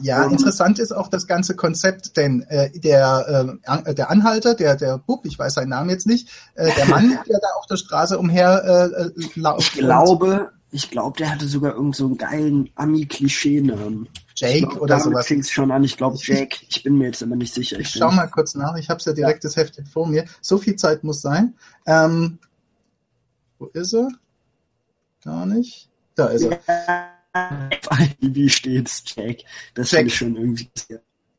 Ja, 0.00 0.24
um, 0.24 0.32
interessant 0.32 0.78
ist 0.78 0.92
auch 0.92 1.08
das 1.08 1.26
ganze 1.26 1.54
Konzept, 1.54 2.16
denn 2.16 2.42
äh, 2.48 2.70
der, 2.78 3.58
äh, 3.84 3.94
der 3.94 4.10
Anhalter, 4.10 4.54
der, 4.54 4.76
der 4.76 4.98
Bub, 4.98 5.26
ich 5.26 5.38
weiß 5.38 5.54
seinen 5.54 5.70
Namen 5.70 5.90
jetzt 5.90 6.06
nicht, 6.06 6.30
äh, 6.54 6.70
der 6.74 6.86
Mann, 6.86 7.10
der 7.28 7.40
da 7.40 7.48
auf 7.58 7.66
der 7.66 7.76
Straße 7.76 8.18
umher 8.18 8.62
äh, 8.64 9.02
äh 9.02 9.10
lauft. 9.34 9.74
Ich 9.74 9.80
glaube, 9.80 10.50
ich 10.70 10.90
glaube, 10.90 11.16
der 11.18 11.30
hatte 11.30 11.46
sogar 11.46 11.74
irgend 11.74 11.96
so 11.96 12.06
einen 12.06 12.18
geilen 12.18 12.70
Ami-Klischee-Namen. 12.74 14.08
Jake 14.34 14.66
glaub, 14.66 14.82
oder 14.82 15.00
sowas. 15.00 15.26
fing's 15.26 15.50
schon 15.50 15.70
an. 15.70 15.82
Ich 15.82 15.96
glaube 15.96 16.18
Jake. 16.20 16.58
Ich 16.68 16.82
bin 16.82 16.98
mir 16.98 17.06
jetzt 17.06 17.22
aber 17.22 17.36
nicht 17.36 17.54
sicher. 17.54 17.78
Ich, 17.80 17.94
ich 17.94 17.98
schau 17.98 18.10
mal 18.10 18.26
kurz 18.28 18.54
nach. 18.54 18.76
Ich 18.76 18.88
habe 18.88 19.00
ja 19.04 19.12
direkt 19.12 19.42
ja. 19.44 19.48
das 19.48 19.56
Heftchen 19.56 19.86
vor 19.86 20.06
mir. 20.06 20.26
So 20.40 20.58
viel 20.58 20.76
Zeit 20.76 21.04
muss 21.04 21.22
sein. 21.22 21.54
Ähm, 21.86 22.38
wo 23.58 23.66
ist 23.66 23.94
er? 23.94 24.08
Gar 25.24 25.46
nicht. 25.46 25.88
Da 26.14 26.26
ist 26.26 26.42
er. 26.42 26.60
Wie 28.20 28.48
steht's, 28.48 29.02
Jack? 29.16 29.38
Das 29.74 29.90
finde 29.90 30.06
ich 30.06 30.16
schon 30.16 30.36
irgendwie. 30.36 30.70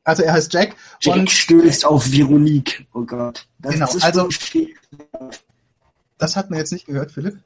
Also 0.03 0.23
er 0.23 0.33
heißt 0.33 0.51
Jack. 0.51 0.75
Jack 1.01 1.15
und 1.15 1.29
stößt 1.29 1.85
auf 1.85 2.11
Veronique. 2.11 2.87
Oh 2.93 3.03
Gott. 3.03 3.47
Das 3.59 3.73
genau. 3.73 3.87
also 4.01 4.27
das 6.17 6.35
hat 6.35 6.49
man 6.49 6.59
jetzt 6.59 6.73
nicht 6.73 6.87
gehört, 6.87 7.11
Philipp 7.11 7.37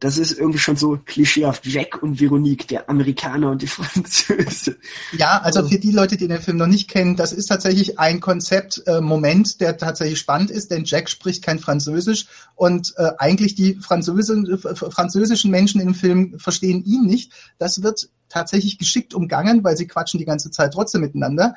das 0.00 0.18
ist 0.18 0.38
irgendwie 0.38 0.58
schon 0.58 0.76
so 0.76 0.98
klischeehaft. 1.04 1.66
Jack 1.66 2.02
und 2.02 2.20
Veronique, 2.20 2.68
der 2.68 2.90
Amerikaner 2.90 3.50
und 3.50 3.62
die 3.62 3.66
Französin. 3.66 4.76
Ja, 5.16 5.40
also 5.40 5.66
für 5.66 5.78
die 5.78 5.90
Leute, 5.90 6.16
die 6.16 6.28
den 6.28 6.40
Film 6.40 6.58
noch 6.58 6.66
nicht 6.66 6.90
kennen, 6.90 7.16
das 7.16 7.32
ist 7.32 7.46
tatsächlich 7.46 7.98
ein 7.98 8.20
Konzeptmoment, 8.20 9.54
äh, 9.54 9.58
der 9.58 9.76
tatsächlich 9.78 10.18
spannend 10.18 10.50
ist, 10.50 10.70
denn 10.70 10.84
Jack 10.84 11.08
spricht 11.08 11.42
kein 11.42 11.58
Französisch 11.58 12.26
und 12.54 12.92
äh, 12.96 13.10
eigentlich 13.18 13.54
die 13.54 13.76
Französin, 13.76 14.46
äh, 14.46 14.74
französischen 14.74 15.50
Menschen 15.50 15.80
im 15.80 15.94
Film 15.94 16.38
verstehen 16.38 16.84
ihn 16.84 17.06
nicht. 17.06 17.32
Das 17.58 17.82
wird 17.82 18.10
tatsächlich 18.28 18.78
geschickt 18.78 19.14
umgangen, 19.14 19.64
weil 19.64 19.76
sie 19.76 19.86
quatschen 19.86 20.18
die 20.18 20.26
ganze 20.26 20.50
Zeit 20.50 20.74
trotzdem 20.74 21.00
miteinander. 21.00 21.54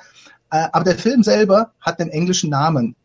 Äh, 0.50 0.68
aber 0.72 0.86
der 0.86 0.98
Film 0.98 1.24
selber 1.24 1.74
hat 1.82 2.00
einen 2.00 2.10
englischen 2.10 2.50
Namen. 2.50 2.96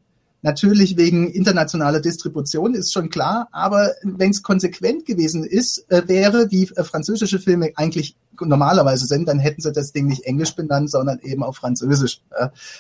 Natürlich 0.45 0.99
wegen 0.99 1.31
internationaler 1.31 2.01
Distribution 2.01 2.75
ist 2.75 2.93
schon 2.93 3.09
klar, 3.09 3.49
aber 3.51 3.95
wenn 4.03 4.31
es 4.31 4.43
konsequent 4.43 5.07
gewesen 5.07 5.43
ist, 5.43 5.91
äh, 5.91 6.07
wäre, 6.07 6.51
wie 6.51 6.65
äh, 6.65 6.85
französische 6.85 7.39
Filme 7.39 7.73
eigentlich 7.77 8.15
normalerweise 8.41 9.07
sind, 9.07 9.29
dann 9.29 9.39
hätten 9.39 9.61
sie 9.61 9.73
das 9.73 9.93
Ding 9.93 10.07
nicht 10.07 10.25
Englisch 10.25 10.55
benannt, 10.55 10.91
sondern 10.91 11.19
eben 11.21 11.43
auf 11.43 11.57
Französisch. 11.57 12.21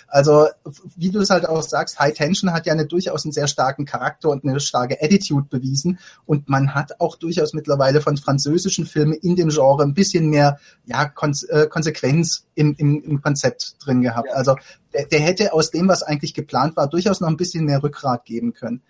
Also 0.08 0.48
wie 0.96 1.10
du 1.10 1.20
es 1.20 1.30
halt 1.30 1.48
auch 1.48 1.62
sagst, 1.62 1.98
High 1.98 2.14
Tension 2.14 2.52
hat 2.52 2.66
ja 2.66 2.72
eine, 2.72 2.86
durchaus 2.86 3.24
einen 3.24 3.32
sehr 3.32 3.46
starken 3.46 3.84
Charakter 3.84 4.30
und 4.30 4.44
eine 4.44 4.60
starke 4.60 5.02
Attitude 5.02 5.46
bewiesen 5.48 5.98
und 6.26 6.48
man 6.48 6.74
hat 6.74 7.00
auch 7.00 7.16
durchaus 7.16 7.52
mittlerweile 7.52 8.00
von 8.00 8.16
französischen 8.16 8.86
Filmen 8.86 9.14
in 9.14 9.36
dem 9.36 9.48
Genre 9.48 9.82
ein 9.82 9.94
bisschen 9.94 10.28
mehr 10.28 10.58
ja, 10.86 11.04
äh, 11.04 11.66
Konsequenz 11.66 12.46
im, 12.54 12.74
im, 12.78 13.02
im 13.02 13.22
Konzept 13.22 13.76
drin 13.84 14.02
gehabt. 14.02 14.32
Also 14.32 14.56
der, 14.92 15.06
der 15.06 15.20
hätte 15.20 15.52
aus 15.52 15.70
dem, 15.70 15.88
was 15.88 16.02
eigentlich 16.02 16.34
geplant 16.34 16.76
war, 16.76 16.88
durchaus 16.88 17.20
noch 17.20 17.28
ein 17.28 17.36
bisschen 17.36 17.64
mehr 17.64 17.82
Rückgrat 17.82 18.24
geben 18.24 18.54
können. 18.54 18.82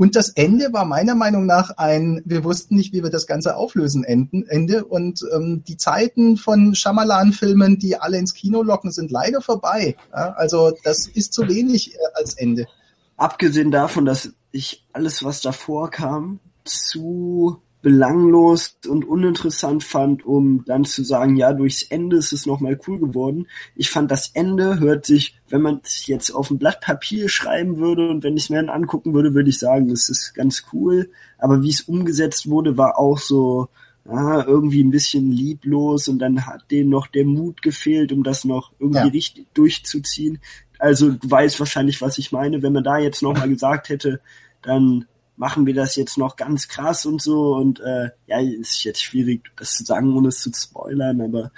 Und 0.00 0.14
das 0.14 0.28
Ende 0.28 0.72
war 0.72 0.84
meiner 0.84 1.16
Meinung 1.16 1.44
nach 1.44 1.70
ein, 1.76 2.22
wir 2.24 2.44
wussten 2.44 2.76
nicht, 2.76 2.92
wie 2.92 3.02
wir 3.02 3.10
das 3.10 3.26
Ganze 3.26 3.56
auflösen, 3.56 4.04
Enden, 4.04 4.46
Ende. 4.46 4.84
Und 4.84 5.24
ähm, 5.34 5.64
die 5.66 5.76
Zeiten 5.76 6.36
von 6.36 6.76
Shyamalan-Filmen, 6.76 7.80
die 7.80 7.96
alle 7.96 8.16
ins 8.16 8.32
Kino 8.32 8.62
locken, 8.62 8.92
sind 8.92 9.10
leider 9.10 9.40
vorbei. 9.40 9.96
Ja, 10.14 10.34
also 10.34 10.72
das 10.84 11.08
ist 11.08 11.32
zu 11.32 11.48
wenig 11.48 11.94
äh, 11.94 11.98
als 12.14 12.34
Ende. 12.34 12.68
Abgesehen 13.16 13.72
davon, 13.72 14.04
dass 14.04 14.32
ich 14.52 14.86
alles, 14.92 15.24
was 15.24 15.40
davor 15.40 15.90
kam, 15.90 16.38
zu 16.62 17.60
belanglos 17.80 18.76
und 18.88 19.04
uninteressant 19.04 19.84
fand, 19.84 20.26
um 20.26 20.64
dann 20.66 20.84
zu 20.84 21.04
sagen, 21.04 21.36
ja, 21.36 21.52
durchs 21.52 21.82
Ende 21.82 22.16
ist 22.16 22.32
es 22.32 22.44
nochmal 22.44 22.78
cool 22.86 22.98
geworden. 22.98 23.46
Ich 23.76 23.90
fand, 23.90 24.10
das 24.10 24.30
Ende 24.34 24.80
hört 24.80 25.06
sich, 25.06 25.38
wenn 25.48 25.62
man 25.62 25.80
es 25.84 26.06
jetzt 26.06 26.30
auf 26.30 26.50
ein 26.50 26.58
Blatt 26.58 26.80
Papier 26.80 27.28
schreiben 27.28 27.78
würde 27.78 28.10
und 28.10 28.24
wenn 28.24 28.36
ich 28.36 28.44
es 28.44 28.50
mir 28.50 28.56
dann 28.56 28.68
angucken 28.68 29.14
würde, 29.14 29.34
würde 29.34 29.50
ich 29.50 29.58
sagen, 29.58 29.88
das 29.88 30.08
ist 30.08 30.34
ganz 30.34 30.64
cool. 30.72 31.10
Aber 31.38 31.62
wie 31.62 31.70
es 31.70 31.82
umgesetzt 31.82 32.50
wurde, 32.50 32.76
war 32.76 32.98
auch 32.98 33.18
so, 33.18 33.68
ah, 34.08 34.42
irgendwie 34.46 34.82
ein 34.82 34.90
bisschen 34.90 35.30
lieblos 35.30 36.08
und 36.08 36.18
dann 36.18 36.46
hat 36.46 36.70
denen 36.70 36.90
noch 36.90 37.06
der 37.06 37.24
Mut 37.24 37.62
gefehlt, 37.62 38.12
um 38.12 38.24
das 38.24 38.44
noch 38.44 38.72
irgendwie 38.80 38.98
ja. 38.98 39.06
richtig 39.06 39.46
durchzuziehen. 39.54 40.40
Also 40.78 41.10
du 41.10 41.30
weißt 41.30 41.60
wahrscheinlich, 41.60 42.00
was 42.00 42.18
ich 42.18 42.32
meine. 42.32 42.62
Wenn 42.62 42.72
man 42.72 42.84
da 42.84 42.98
jetzt 42.98 43.22
nochmal 43.22 43.48
gesagt 43.48 43.88
hätte, 43.88 44.20
dann 44.62 45.06
machen 45.38 45.66
wir 45.66 45.74
das 45.74 45.96
jetzt 45.96 46.18
noch 46.18 46.36
ganz 46.36 46.68
krass 46.68 47.06
und 47.06 47.22
so 47.22 47.54
und 47.54 47.80
äh, 47.80 48.10
ja, 48.26 48.38
ist 48.40 48.84
jetzt 48.84 49.02
schwierig, 49.02 49.50
das 49.56 49.74
zu 49.74 49.84
sagen, 49.84 50.14
ohne 50.14 50.28
es 50.28 50.40
zu 50.40 50.50
spoilern, 50.52 51.20
aber 51.20 51.50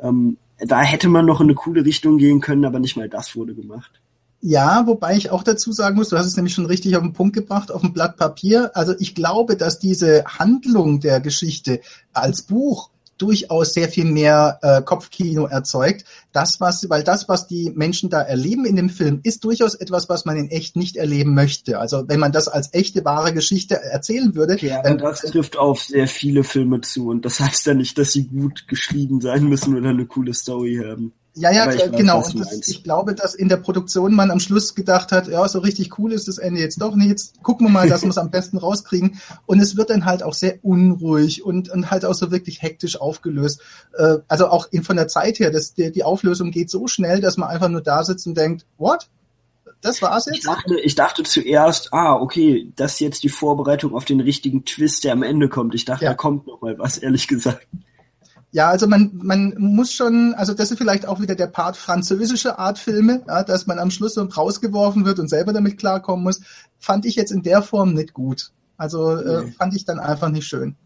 ähm, 0.00 0.36
da 0.58 0.82
hätte 0.82 1.08
man 1.08 1.26
noch 1.26 1.40
in 1.40 1.46
eine 1.46 1.54
coole 1.54 1.84
Richtung 1.84 2.18
gehen 2.18 2.40
können, 2.40 2.64
aber 2.64 2.78
nicht 2.78 2.96
mal 2.96 3.08
das 3.08 3.34
wurde 3.34 3.54
gemacht. 3.54 4.00
Ja, 4.40 4.86
wobei 4.86 5.16
ich 5.16 5.30
auch 5.30 5.42
dazu 5.42 5.72
sagen 5.72 5.96
muss, 5.96 6.10
du 6.10 6.18
hast 6.18 6.26
es 6.26 6.36
nämlich 6.36 6.54
schon 6.54 6.66
richtig 6.66 6.96
auf 6.96 7.02
den 7.02 7.14
Punkt 7.14 7.34
gebracht, 7.34 7.72
auf 7.72 7.80
dem 7.80 7.92
Blatt 7.92 8.16
Papier. 8.16 8.70
Also 8.74 8.94
ich 8.98 9.14
glaube, 9.14 9.56
dass 9.56 9.78
diese 9.78 10.24
Handlung 10.24 11.00
der 11.00 11.20
Geschichte 11.20 11.80
als 12.12 12.42
Buch 12.42 12.90
durchaus 13.18 13.74
sehr 13.74 13.88
viel 13.88 14.04
mehr 14.04 14.58
äh, 14.62 14.82
Kopfkino 14.82 15.46
erzeugt. 15.46 16.04
Das, 16.32 16.60
was, 16.60 16.88
weil 16.90 17.02
das, 17.02 17.28
was 17.28 17.46
die 17.46 17.72
Menschen 17.74 18.10
da 18.10 18.20
erleben 18.20 18.64
in 18.64 18.76
dem 18.76 18.90
Film, 18.90 19.20
ist 19.22 19.44
durchaus 19.44 19.74
etwas, 19.74 20.08
was 20.08 20.24
man 20.24 20.36
in 20.36 20.50
echt 20.50 20.76
nicht 20.76 20.96
erleben 20.96 21.34
möchte. 21.34 21.78
Also 21.78 22.08
wenn 22.08 22.20
man 22.20 22.32
das 22.32 22.48
als 22.48 22.72
echte, 22.74 23.04
wahre 23.04 23.32
Geschichte 23.32 23.82
erzählen 23.82 24.34
würde. 24.34 24.56
Ja, 24.60 24.82
dann 24.82 24.98
das 24.98 25.22
trifft 25.22 25.56
auf 25.56 25.82
sehr 25.82 26.08
viele 26.08 26.44
Filme 26.44 26.80
zu 26.80 27.08
und 27.08 27.24
das 27.24 27.40
heißt 27.40 27.66
ja 27.66 27.74
nicht, 27.74 27.98
dass 27.98 28.12
sie 28.12 28.26
gut 28.26 28.68
geschrieben 28.68 29.20
sein 29.20 29.44
müssen 29.44 29.76
oder 29.76 29.90
eine 29.90 30.06
coole 30.06 30.34
Story 30.34 30.82
haben. 30.84 31.12
Ja, 31.38 31.50
ja, 31.52 31.66
weiß, 31.66 31.92
genau. 31.92 32.24
Und 32.24 32.40
das, 32.40 32.66
ich 32.66 32.82
glaube, 32.82 33.14
dass 33.14 33.34
in 33.34 33.50
der 33.50 33.58
Produktion 33.58 34.14
man 34.14 34.30
am 34.30 34.40
Schluss 34.40 34.74
gedacht 34.74 35.12
hat, 35.12 35.28
ja, 35.28 35.46
so 35.46 35.58
richtig 35.58 35.98
cool 35.98 36.12
ist 36.12 36.28
das 36.28 36.38
Ende 36.38 36.60
jetzt 36.60 36.80
doch 36.80 36.96
nicht. 36.96 37.10
Jetzt 37.10 37.42
gucken 37.42 37.66
wir 37.66 37.70
mal, 37.70 37.88
dass 37.88 38.02
wir 38.04 38.08
es 38.08 38.16
am 38.16 38.30
besten 38.30 38.56
rauskriegen. 38.56 39.20
Und 39.44 39.60
es 39.60 39.76
wird 39.76 39.90
dann 39.90 40.06
halt 40.06 40.22
auch 40.22 40.32
sehr 40.32 40.58
unruhig 40.62 41.44
und, 41.44 41.68
und 41.68 41.90
halt 41.90 42.06
auch 42.06 42.14
so 42.14 42.30
wirklich 42.30 42.62
hektisch 42.62 42.98
aufgelöst. 42.98 43.60
Äh, 43.98 44.16
also 44.28 44.48
auch 44.48 44.68
in, 44.70 44.82
von 44.82 44.96
der 44.96 45.08
Zeit 45.08 45.38
her, 45.38 45.50
das, 45.50 45.74
die, 45.74 45.92
die 45.92 46.04
Auflösung 46.04 46.50
geht 46.52 46.70
so 46.70 46.86
schnell, 46.86 47.20
dass 47.20 47.36
man 47.36 47.50
einfach 47.50 47.68
nur 47.68 47.82
da 47.82 48.02
sitzt 48.02 48.26
und 48.26 48.36
denkt, 48.36 48.64
what? 48.78 49.08
Das 49.82 50.00
war's 50.00 50.24
jetzt? 50.24 50.38
Ich 50.38 50.44
dachte, 50.44 50.80
ich 50.80 50.94
dachte 50.94 51.22
zuerst, 51.22 51.92
ah, 51.92 52.14
okay, 52.14 52.72
das 52.76 52.94
ist 52.94 53.00
jetzt 53.00 53.22
die 53.24 53.28
Vorbereitung 53.28 53.94
auf 53.94 54.06
den 54.06 54.20
richtigen 54.20 54.64
Twist, 54.64 55.04
der 55.04 55.12
am 55.12 55.22
Ende 55.22 55.50
kommt. 55.50 55.74
Ich 55.74 55.84
dachte, 55.84 56.06
ja. 56.06 56.12
da 56.12 56.16
kommt 56.16 56.46
noch 56.46 56.62
mal 56.62 56.78
was, 56.78 56.96
ehrlich 56.96 57.28
gesagt. 57.28 57.66
Ja, 58.52 58.70
also 58.70 58.86
man, 58.86 59.10
man 59.14 59.54
muss 59.58 59.92
schon, 59.92 60.34
also 60.34 60.54
das 60.54 60.70
ist 60.70 60.78
vielleicht 60.78 61.06
auch 61.06 61.20
wieder 61.20 61.34
der 61.34 61.48
Part 61.48 61.76
französische 61.76 62.58
Artfilme, 62.58 63.22
ja, 63.26 63.42
dass 63.42 63.66
man 63.66 63.78
am 63.78 63.90
Schluss 63.90 64.14
so 64.14 64.22
rausgeworfen 64.22 65.04
wird 65.04 65.18
und 65.18 65.28
selber 65.28 65.52
damit 65.52 65.78
klarkommen 65.78 66.24
muss, 66.24 66.40
fand 66.78 67.04
ich 67.04 67.16
jetzt 67.16 67.32
in 67.32 67.42
der 67.42 67.62
Form 67.62 67.92
nicht 67.92 68.14
gut. 68.14 68.52
Also 68.76 69.16
äh, 69.16 69.42
nee. 69.42 69.48
äh, 69.48 69.52
fand 69.52 69.74
ich 69.74 69.84
dann 69.84 69.98
einfach 69.98 70.30
nicht 70.30 70.46
schön. 70.46 70.76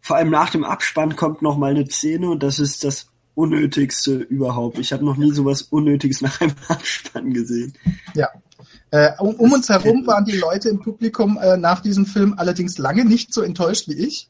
Vor 0.00 0.16
allem 0.16 0.30
nach 0.30 0.50
dem 0.50 0.64
Abspann 0.64 1.16
kommt 1.16 1.42
noch 1.42 1.58
mal 1.58 1.70
eine 1.70 1.86
Szene 1.86 2.30
und 2.30 2.42
das 2.42 2.58
ist 2.58 2.82
das 2.82 3.06
Unnötigste 3.34 4.14
überhaupt. 4.14 4.78
Ich 4.78 4.92
habe 4.92 5.04
noch 5.04 5.16
nie 5.16 5.32
sowas 5.32 5.62
Unnötiges 5.62 6.22
nach 6.22 6.40
einem 6.40 6.54
Abspann 6.68 7.32
gesehen. 7.32 7.74
Ja. 8.14 8.28
Äh, 8.90 9.10
um, 9.18 9.34
um 9.36 9.52
uns 9.52 9.68
herum 9.68 10.06
waren 10.06 10.24
die 10.24 10.36
Leute 10.36 10.70
im 10.70 10.80
Publikum 10.80 11.38
äh, 11.38 11.56
nach 11.56 11.80
diesem 11.80 12.06
Film 12.06 12.34
allerdings 12.36 12.78
lange 12.78 13.04
nicht 13.04 13.34
so 13.34 13.42
enttäuscht 13.42 13.86
wie 13.86 13.94
ich. 13.94 14.28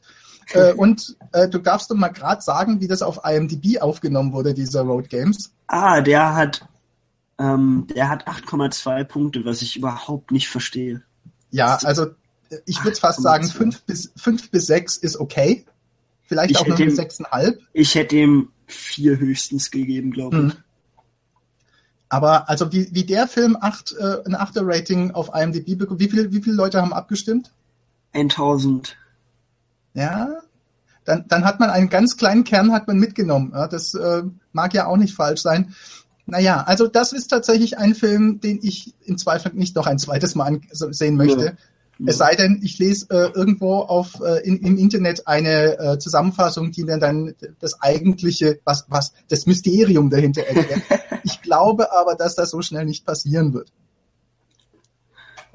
Äh, 0.53 0.73
und 0.73 1.15
äh, 1.31 1.47
du 1.47 1.59
darfst 1.59 1.91
doch 1.91 1.95
mal 1.95 2.09
gerade 2.09 2.41
sagen, 2.41 2.81
wie 2.81 2.87
das 2.87 3.01
auf 3.01 3.21
IMDb 3.23 3.81
aufgenommen 3.81 4.33
wurde, 4.33 4.53
dieser 4.53 4.81
Road 4.81 5.09
Games. 5.09 5.51
Ah, 5.67 6.01
der 6.01 6.35
hat, 6.35 6.65
ähm, 7.37 7.87
der 7.95 8.09
hat 8.09 8.27
8,2 8.27 9.03
Punkte, 9.03 9.45
was 9.45 9.61
ich 9.61 9.77
überhaupt 9.77 10.31
nicht 10.31 10.49
verstehe. 10.49 11.03
Ja, 11.51 11.77
also 11.83 12.07
ich 12.65 12.83
würde 12.83 12.97
fast 12.97 13.21
sagen, 13.21 13.45
5 13.45 13.83
bis, 13.83 14.11
5 14.15 14.49
bis 14.49 14.67
6 14.67 14.97
ist 14.97 15.19
okay. 15.19 15.65
Vielleicht 16.23 16.51
ich 16.51 16.57
auch 16.57 16.65
eine 16.65 16.75
6,5. 16.75 17.57
Ich 17.73 17.95
hätte 17.95 18.15
ihm 18.15 18.49
4 18.67 19.17
höchstens 19.17 19.71
gegeben, 19.71 20.11
glaube 20.11 20.37
ich. 20.37 20.53
Hm. 20.53 20.63
Aber 22.09 22.49
also 22.49 22.71
wie, 22.71 22.89
wie 22.91 23.03
der 23.03 23.27
Film 23.27 23.55
8, 23.59 23.95
äh, 23.99 24.03
ein 24.25 24.35
8er 24.35 24.61
Rating 24.63 25.11
auf 25.11 25.29
IMDb 25.33 25.77
bekommt, 25.77 25.99
wie, 25.99 26.09
viel, 26.09 26.31
wie 26.31 26.41
viele 26.41 26.55
Leute 26.55 26.81
haben 26.81 26.93
abgestimmt? 26.93 27.51
1000. 28.13 28.97
Ja, 29.93 30.41
dann, 31.05 31.25
dann 31.27 31.45
hat 31.45 31.59
man 31.59 31.69
einen 31.69 31.89
ganz 31.89 32.17
kleinen 32.17 32.43
Kern 32.43 32.71
hat 32.71 32.87
man 32.87 32.97
mitgenommen. 32.97 33.51
Ja, 33.53 33.67
das 33.67 33.93
äh, 33.95 34.23
mag 34.51 34.73
ja 34.73 34.85
auch 34.87 34.97
nicht 34.97 35.15
falsch 35.15 35.41
sein. 35.41 35.73
Naja, 36.25 36.63
also 36.67 36.87
das 36.87 37.11
ist 37.11 37.27
tatsächlich 37.27 37.79
ein 37.79 37.95
Film, 37.95 38.39
den 38.39 38.59
ich 38.61 38.93
im 39.03 39.17
Zweifel 39.17 39.51
nicht 39.55 39.75
noch 39.75 39.87
ein 39.87 39.97
zweites 39.97 40.35
Mal 40.35 40.61
sehen 40.71 41.15
möchte. 41.15 41.45
Ja. 41.45 41.51
Es 42.05 42.17
sei 42.17 42.35
denn, 42.35 42.61
ich 42.63 42.77
lese 42.79 43.07
äh, 43.09 43.31
irgendwo 43.33 43.79
auf 43.79 44.21
äh, 44.21 44.45
in, 44.47 44.59
im 44.59 44.77
Internet 44.77 45.27
eine 45.27 45.77
äh, 45.79 45.99
Zusammenfassung, 45.99 46.71
die 46.71 46.85
mir 46.85 46.97
dann 46.97 47.35
das 47.59 47.81
eigentliche, 47.81 48.59
was, 48.63 48.85
was 48.87 49.13
das 49.27 49.47
Mysterium 49.47 50.09
dahinter 50.09 50.43
erklärt. 50.43 50.83
ich 51.23 51.41
glaube 51.41 51.91
aber, 51.91 52.15
dass 52.15 52.35
das 52.35 52.51
so 52.51 52.61
schnell 52.61 52.85
nicht 52.85 53.05
passieren 53.05 53.53
wird. 53.53 53.73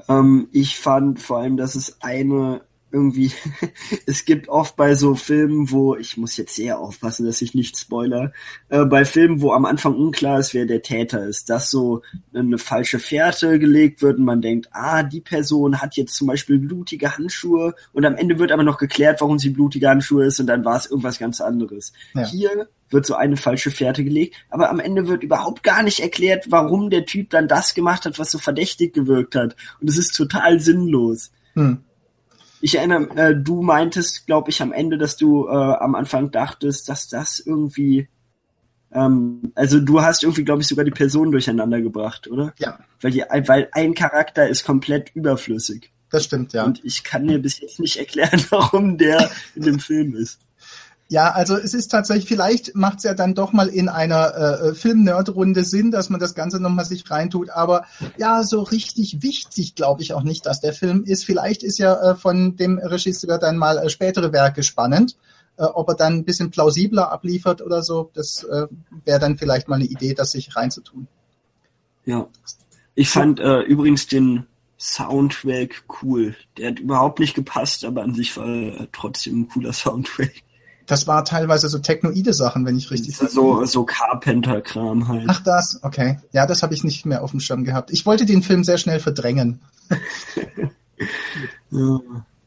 Ähm, 0.08 0.48
ich 0.52 0.78
fand 0.78 1.18
vor 1.20 1.38
allem, 1.38 1.56
dass 1.56 1.76
es 1.76 1.96
eine 2.02 2.60
irgendwie, 2.94 3.32
es 4.06 4.24
gibt 4.24 4.48
oft 4.48 4.76
bei 4.76 4.94
so 4.94 5.14
Filmen, 5.14 5.70
wo, 5.70 5.96
ich 5.96 6.16
muss 6.16 6.36
jetzt 6.36 6.54
sehr 6.54 6.78
aufpassen, 6.78 7.26
dass 7.26 7.42
ich 7.42 7.54
nicht 7.54 7.76
spoiler, 7.76 8.32
äh, 8.68 8.84
bei 8.84 9.04
Filmen, 9.04 9.42
wo 9.42 9.52
am 9.52 9.64
Anfang 9.64 9.94
unklar 9.94 10.38
ist, 10.38 10.54
wer 10.54 10.64
der 10.64 10.82
Täter 10.82 11.26
ist, 11.26 11.50
dass 11.50 11.70
so 11.70 12.02
eine 12.32 12.58
falsche 12.58 12.98
Fährte 12.98 13.58
gelegt 13.58 14.00
wird 14.00 14.18
und 14.18 14.24
man 14.24 14.40
denkt, 14.40 14.68
ah, 14.72 15.02
die 15.02 15.20
Person 15.20 15.82
hat 15.82 15.96
jetzt 15.96 16.14
zum 16.14 16.28
Beispiel 16.28 16.58
blutige 16.58 17.16
Handschuhe 17.16 17.74
und 17.92 18.06
am 18.06 18.14
Ende 18.14 18.38
wird 18.38 18.52
aber 18.52 18.62
noch 18.62 18.78
geklärt, 18.78 19.20
warum 19.20 19.38
sie 19.38 19.50
blutige 19.50 19.88
Handschuhe 19.88 20.24
ist 20.26 20.40
und 20.40 20.46
dann 20.46 20.64
war 20.64 20.76
es 20.76 20.86
irgendwas 20.86 21.18
ganz 21.18 21.40
anderes. 21.40 21.92
Ja. 22.14 22.26
Hier 22.26 22.68
wird 22.90 23.06
so 23.06 23.14
eine 23.14 23.36
falsche 23.36 23.70
Fährte 23.70 24.04
gelegt, 24.04 24.36
aber 24.48 24.70
am 24.70 24.78
Ende 24.78 25.08
wird 25.08 25.22
überhaupt 25.22 25.62
gar 25.62 25.82
nicht 25.82 26.00
erklärt, 26.00 26.46
warum 26.50 26.90
der 26.90 27.04
Typ 27.04 27.30
dann 27.30 27.48
das 27.48 27.74
gemacht 27.74 28.06
hat, 28.06 28.18
was 28.18 28.30
so 28.30 28.38
verdächtig 28.38 28.94
gewirkt 28.94 29.34
hat. 29.34 29.56
Und 29.80 29.90
es 29.90 29.98
ist 29.98 30.14
total 30.16 30.60
sinnlos. 30.60 31.32
Hm. 31.54 31.78
Ich 32.64 32.76
erinnere, 32.76 33.10
äh, 33.14 33.36
du 33.36 33.60
meintest, 33.60 34.26
glaube 34.26 34.48
ich, 34.48 34.62
am 34.62 34.72
Ende, 34.72 34.96
dass 34.96 35.18
du 35.18 35.46
äh, 35.48 35.50
am 35.50 35.94
Anfang 35.94 36.30
dachtest, 36.30 36.88
dass 36.88 37.08
das 37.08 37.38
irgendwie 37.38 38.08
ähm, 38.90 39.52
also 39.54 39.80
du 39.80 40.00
hast 40.00 40.22
irgendwie, 40.22 40.44
glaube 40.44 40.62
ich, 40.62 40.68
sogar 40.68 40.86
die 40.86 40.90
Personen 40.90 41.30
durcheinander 41.30 41.82
gebracht, 41.82 42.26
oder? 42.26 42.54
Ja. 42.58 42.78
Weil, 43.02 43.10
die, 43.10 43.20
weil 43.20 43.68
ein 43.72 43.92
Charakter 43.92 44.48
ist 44.48 44.64
komplett 44.64 45.10
überflüssig. 45.14 45.92
Das 46.10 46.24
stimmt, 46.24 46.54
ja. 46.54 46.64
Und 46.64 46.82
ich 46.84 47.04
kann 47.04 47.26
mir 47.26 47.38
bis 47.38 47.60
jetzt 47.60 47.80
nicht 47.80 47.98
erklären, 47.98 48.42
warum 48.50 48.96
der 48.96 49.30
in 49.54 49.64
dem 49.64 49.78
Film 49.78 50.14
ist. 50.14 50.40
Ja, 51.08 51.30
also 51.32 51.56
es 51.56 51.74
ist 51.74 51.88
tatsächlich, 51.88 52.26
vielleicht 52.26 52.74
macht 52.74 52.98
es 52.98 53.04
ja 53.04 53.14
dann 53.14 53.34
doch 53.34 53.52
mal 53.52 53.68
in 53.68 53.88
einer 53.88 54.34
äh, 54.34 54.68
äh, 54.68 54.74
Film-Nerd-Runde 54.74 55.64
Sinn, 55.64 55.90
dass 55.90 56.08
man 56.08 56.18
das 56.18 56.34
Ganze 56.34 56.60
nochmal 56.60 56.86
sich 56.86 57.08
reintut. 57.10 57.50
Aber 57.50 57.84
ja, 58.16 58.42
so 58.42 58.62
richtig 58.62 59.22
wichtig 59.22 59.74
glaube 59.74 60.02
ich 60.02 60.14
auch 60.14 60.22
nicht, 60.22 60.46
dass 60.46 60.60
der 60.60 60.72
Film 60.72 61.04
ist. 61.04 61.24
Vielleicht 61.24 61.62
ist 61.62 61.78
ja 61.78 61.94
äh, 62.12 62.14
von 62.16 62.56
dem 62.56 62.78
Regisseur 62.78 63.38
dann 63.38 63.58
mal 63.58 63.78
äh, 63.78 63.90
spätere 63.90 64.32
Werke 64.32 64.62
spannend. 64.62 65.16
Äh, 65.56 65.64
ob 65.64 65.88
er 65.88 65.94
dann 65.94 66.14
ein 66.14 66.24
bisschen 66.24 66.50
plausibler 66.50 67.12
abliefert 67.12 67.60
oder 67.60 67.82
so, 67.82 68.10
das 68.14 68.42
äh, 68.44 68.66
wäre 69.04 69.20
dann 69.20 69.36
vielleicht 69.36 69.68
mal 69.68 69.76
eine 69.76 69.84
Idee, 69.84 70.14
das 70.14 70.32
sich 70.32 70.56
reinzutun. 70.56 71.06
Ja. 72.06 72.26
Ich 72.96 73.08
fand 73.08 73.40
äh, 73.40 73.60
übrigens 73.60 74.06
den 74.06 74.46
Soundtrack 74.78 75.84
cool. 76.02 76.34
Der 76.56 76.70
hat 76.70 76.78
überhaupt 76.78 77.18
nicht 77.18 77.34
gepasst, 77.34 77.84
aber 77.84 78.02
an 78.02 78.14
sich 78.14 78.36
war 78.36 78.46
er 78.46 78.88
trotzdem 78.92 79.42
ein 79.42 79.48
cooler 79.48 79.72
Soundtrack. 79.74 80.43
Das 80.86 81.06
war 81.06 81.24
teilweise 81.24 81.68
so 81.68 81.78
technoide 81.78 82.34
Sachen, 82.34 82.66
wenn 82.66 82.76
ich 82.76 82.90
richtig. 82.90 83.16
So, 83.16 83.64
so 83.64 83.84
Carpenter-Kram 83.84 85.08
halt. 85.08 85.24
Ach 85.28 85.42
das, 85.42 85.80
okay. 85.82 86.18
Ja, 86.32 86.46
das 86.46 86.62
habe 86.62 86.74
ich 86.74 86.84
nicht 86.84 87.06
mehr 87.06 87.22
auf 87.22 87.30
dem 87.30 87.40
Schirm 87.40 87.64
gehabt. 87.64 87.90
Ich 87.90 88.04
wollte 88.04 88.26
den 88.26 88.42
Film 88.42 88.64
sehr 88.64 88.76
schnell 88.76 89.00
verdrängen. 89.00 89.60
ja, 91.70 92.00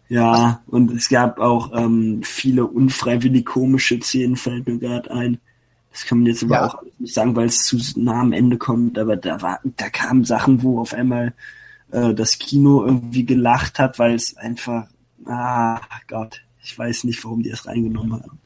ja 0.10 0.62
und 0.68 0.92
es 0.92 1.10
gab 1.10 1.40
auch 1.40 1.72
ähm, 1.74 2.22
viele 2.24 2.66
unfreiwillig 2.66 3.46
komische 3.46 4.00
Szenen, 4.00 4.36
fällt 4.36 4.68
mir 4.68 4.78
gerade 4.78 5.10
ein. 5.12 5.40
Das 5.92 6.06
kann 6.06 6.20
man 6.20 6.28
jetzt 6.28 6.44
aber 6.44 6.56
ja. 6.56 6.68
auch 6.68 6.84
nicht 7.00 7.16
sagen, 7.16 7.36
weil 7.36 7.48
es 7.48 7.64
zu 7.64 7.78
nah 7.96 8.22
am 8.22 8.34
Ende 8.34 8.58
kommt, 8.58 9.00
aber 9.00 9.16
da 9.16 9.42
war, 9.42 9.60
da 9.64 9.90
kamen 9.90 10.26
Sachen, 10.26 10.62
wo 10.62 10.80
auf 10.80 10.94
einmal 10.94 11.34
äh, 11.92 12.14
das 12.14 12.38
Kino 12.38 12.86
irgendwie 12.86 13.26
gelacht 13.26 13.80
hat, 13.80 13.98
weil 13.98 14.14
es 14.14 14.38
einfach, 14.38 14.86
ah 15.26 15.80
Gott, 16.08 16.42
ich 16.68 16.78
weiß 16.78 17.06
nicht, 17.06 17.24
warum 17.24 17.44
die 17.44 17.50
es 17.50 17.66
reingenommen 17.66 18.22
haben. 18.22 18.40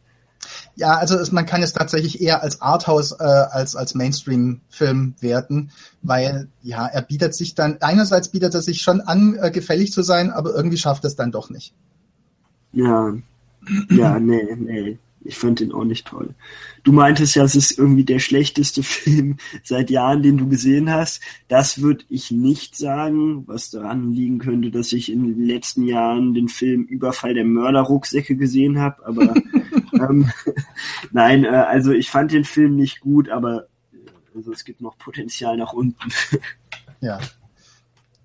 Ja, 0.75 0.95
also 0.95 1.17
es, 1.17 1.31
man 1.31 1.45
kann 1.45 1.63
es 1.63 1.73
tatsächlich 1.73 2.21
eher 2.21 2.41
als 2.41 2.61
Arthouse 2.61 3.13
äh, 3.13 3.23
als 3.23 3.75
als 3.75 3.93
Mainstream-Film 3.95 5.15
werten, 5.19 5.71
weil 6.01 6.47
ja 6.61 6.87
er 6.87 7.01
bietet 7.01 7.35
sich 7.35 7.55
dann 7.55 7.77
einerseits 7.81 8.29
bietet 8.29 8.53
er 8.53 8.61
sich 8.61 8.81
schon 8.81 9.01
an, 9.01 9.35
äh, 9.39 9.51
gefällig 9.51 9.91
zu 9.91 10.01
sein, 10.01 10.31
aber 10.31 10.53
irgendwie 10.53 10.77
schafft 10.77 11.03
es 11.05 11.15
dann 11.15 11.31
doch 11.31 11.49
nicht. 11.49 11.73
Ja, 12.73 13.13
ja, 13.89 14.19
nee, 14.19 14.55
nee. 14.55 14.99
Ich 15.23 15.37
fand 15.37 15.61
ihn 15.61 15.71
auch 15.71 15.83
nicht 15.83 16.07
toll. 16.07 16.33
Du 16.83 16.91
meintest 16.91 17.35
ja, 17.35 17.43
es 17.43 17.55
ist 17.55 17.77
irgendwie 17.77 18.03
der 18.03 18.19
schlechteste 18.19 18.83
Film 18.83 19.37
seit 19.63 19.89
Jahren, 19.89 20.23
den 20.23 20.37
du 20.37 20.47
gesehen 20.47 20.91
hast. 20.91 21.21
Das 21.47 21.81
würde 21.81 22.05
ich 22.09 22.31
nicht 22.31 22.75
sagen, 22.75 23.47
was 23.47 23.69
daran 23.69 24.13
liegen 24.13 24.39
könnte, 24.39 24.71
dass 24.71 24.91
ich 24.93 25.11
in 25.11 25.25
den 25.25 25.45
letzten 25.45 25.83
Jahren 25.83 26.33
den 26.33 26.47
Film 26.47 26.83
Überfall 26.83 27.33
der 27.33 27.45
Mörderrucksäcke 27.45 28.35
gesehen 28.35 28.79
habe. 28.79 29.05
Aber 29.05 29.33
ähm, 29.93 30.31
nein, 31.11 31.45
äh, 31.45 31.49
also 31.49 31.91
ich 31.91 32.09
fand 32.09 32.31
den 32.31 32.45
Film 32.45 32.75
nicht 32.75 32.99
gut, 32.99 33.29
aber 33.29 33.67
also 34.35 34.51
es 34.51 34.63
gibt 34.63 34.81
noch 34.81 34.97
Potenzial 34.97 35.57
nach 35.57 35.73
unten. 35.73 36.09
ja. 37.01 37.19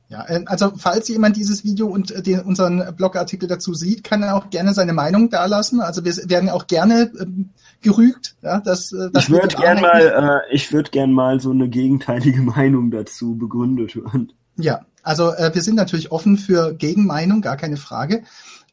Ja, 0.09 0.25
äh, 0.29 0.45
also 0.47 0.73
falls 0.77 1.09
jemand 1.09 1.37
dieses 1.37 1.64
Video 1.64 1.87
und 1.88 2.11
äh, 2.12 2.23
den, 2.23 2.40
unseren 2.40 2.95
Blogartikel 2.97 3.49
dazu 3.49 3.75
sieht, 3.75 4.05
kann 4.05 4.23
er 4.23 4.37
auch 4.37 4.51
gerne 4.51 4.73
seine 4.73 4.92
Meinung 4.92 5.31
dalassen. 5.31 5.81
Also 5.81 6.05
wir 6.05 6.14
werden 6.29 6.49
auch 6.49 6.66
gerne 6.66 7.11
ähm, 7.21 7.51
gerügt. 7.83 8.37
Ja, 8.42 8.61
dass, 8.61 8.92
äh, 8.92 9.11
dass 9.11 9.25
ich 9.25 9.31
würde 9.31 9.57
gern 9.57 9.81
mal, 9.81 10.42
äh, 10.49 10.55
ich 10.55 10.73
würde 10.73 10.90
gern 10.90 11.12
mal 11.12 11.40
so 11.40 11.51
eine 11.51 11.69
gegenteilige 11.69 12.40
Meinung 12.42 12.90
dazu 12.90 13.37
begründet 13.37 13.95
hören. 13.95 14.33
Ja, 14.57 14.87
also 15.03 15.33
äh, 15.33 15.53
wir 15.55 15.62
sind 15.62 15.75
natürlich 15.75 16.12
offen 16.12 16.38
für 16.38 16.75
Gegenmeinung, 16.75 17.40
gar 17.40 17.57
keine 17.57 17.77
Frage. 17.77 18.23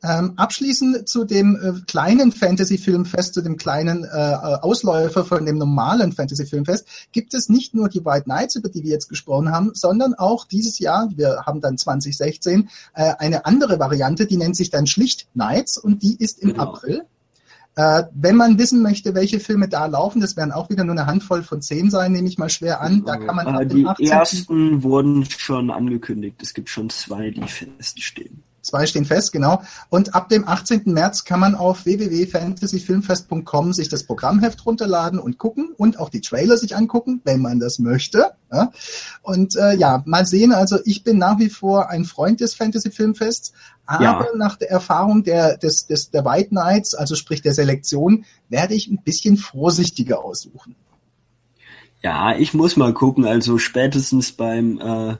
Ähm, 0.03 0.33
abschließend 0.35 1.07
zu 1.07 1.23
dem 1.23 1.55
äh, 1.55 1.79
kleinen 1.87 2.33
Fantasy-Filmfest, 2.33 3.33
zu 3.33 3.41
dem 3.41 3.55
kleinen 3.55 4.03
äh, 4.03 4.07
Ausläufer 4.07 5.23
von 5.23 5.45
dem 5.45 5.57
normalen 5.57 6.11
Fantasy-Filmfest, 6.11 6.85
gibt 7.13 7.33
es 7.33 7.47
nicht 7.47 7.73
nur 7.73 7.87
die 7.87 8.03
White 8.03 8.25
Knights, 8.25 8.55
über 8.55 8.67
die 8.67 8.83
wir 8.83 8.91
jetzt 8.91 9.07
gesprochen 9.07 9.49
haben, 9.49 9.71
sondern 9.73 10.13
auch 10.13 10.45
dieses 10.45 10.79
Jahr, 10.79 11.09
wir 11.15 11.43
haben 11.45 11.61
dann 11.61 11.77
2016, 11.77 12.69
äh, 12.95 13.13
eine 13.17 13.45
andere 13.45 13.79
Variante, 13.79 14.25
die 14.25 14.35
nennt 14.35 14.57
sich 14.57 14.69
dann 14.69 14.87
schlicht 14.87 15.31
Knights 15.33 15.77
und 15.77 16.03
die 16.03 16.17
ist 16.17 16.39
im 16.39 16.49
genau. 16.49 16.63
April. 16.63 17.05
Äh, 17.75 18.03
wenn 18.13 18.35
man 18.35 18.59
wissen 18.59 18.81
möchte, 18.81 19.15
welche 19.15 19.39
Filme 19.39 19.67
da 19.67 19.85
laufen, 19.87 20.21
das 20.21 20.37
werden 20.37 20.51
auch 20.51 20.69
wieder 20.69 20.83
nur 20.83 20.93
eine 20.93 21.07
Handvoll 21.07 21.43
von 21.43 21.61
zehn 21.61 21.89
sein, 21.89 22.11
nehme 22.11 22.27
ich 22.27 22.37
mal 22.37 22.49
schwer 22.49 22.81
an. 22.81 23.03
Da 23.03 23.17
kann 23.17 23.35
man 23.35 23.61
äh, 23.61 23.65
die 23.65 23.87
18. 23.87 24.05
ersten 24.05 24.83
wurden 24.83 25.25
schon 25.25 25.71
angekündigt. 25.71 26.43
Es 26.43 26.53
gibt 26.53 26.69
schon 26.69 26.89
zwei, 26.89 27.31
die 27.31 27.47
feststehen. 27.47 28.43
Zwei 28.63 28.85
stehen 28.85 29.03
fest, 29.03 29.33
genau. 29.33 29.61
Und 29.89 30.15
ab 30.15 30.29
dem 30.29 30.47
18. 30.47 30.83
März 30.85 31.25
kann 31.25 31.41
man 31.41 31.53
auf 31.53 31.83
www.fantasyfilmfest.com 31.83 33.73
sich 33.73 33.89
das 33.89 34.05
Programmheft 34.05 34.65
runterladen 34.65 35.19
und 35.19 35.37
gucken 35.37 35.73
und 35.75 35.99
auch 35.99 36.09
die 36.09 36.21
Trailer 36.21 36.55
sich 36.55 36.73
angucken, 36.73 37.19
wenn 37.25 37.41
man 37.41 37.59
das 37.59 37.77
möchte. 37.77 38.31
Ja. 38.51 38.71
Und 39.21 39.57
äh, 39.57 39.75
ja, 39.75 40.01
mal 40.05 40.25
sehen. 40.25 40.53
Also 40.53 40.79
ich 40.85 41.03
bin 41.03 41.17
nach 41.17 41.39
wie 41.39 41.49
vor 41.49 41.89
ein 41.89 42.05
Freund 42.05 42.39
des 42.39 42.55
Fantasy 42.55 42.89
Filmfests, 42.89 43.51
aber 43.85 44.03
ja. 44.03 44.25
nach 44.37 44.55
der 44.55 44.71
Erfahrung 44.71 45.25
der, 45.25 45.57
des, 45.57 45.87
des, 45.87 46.11
der 46.11 46.23
White 46.23 46.49
Knights, 46.49 46.95
also 46.95 47.15
sprich 47.15 47.41
der 47.41 47.53
Selektion, 47.53 48.23
werde 48.47 48.75
ich 48.75 48.87
ein 48.87 49.03
bisschen 49.03 49.35
vorsichtiger 49.35 50.23
aussuchen. 50.23 50.75
Ja, 52.01 52.33
ich 52.37 52.53
muss 52.53 52.77
mal 52.77 52.93
gucken. 52.93 53.25
Also 53.25 53.57
spätestens 53.57 54.31
beim 54.31 54.79
äh, 54.79 55.17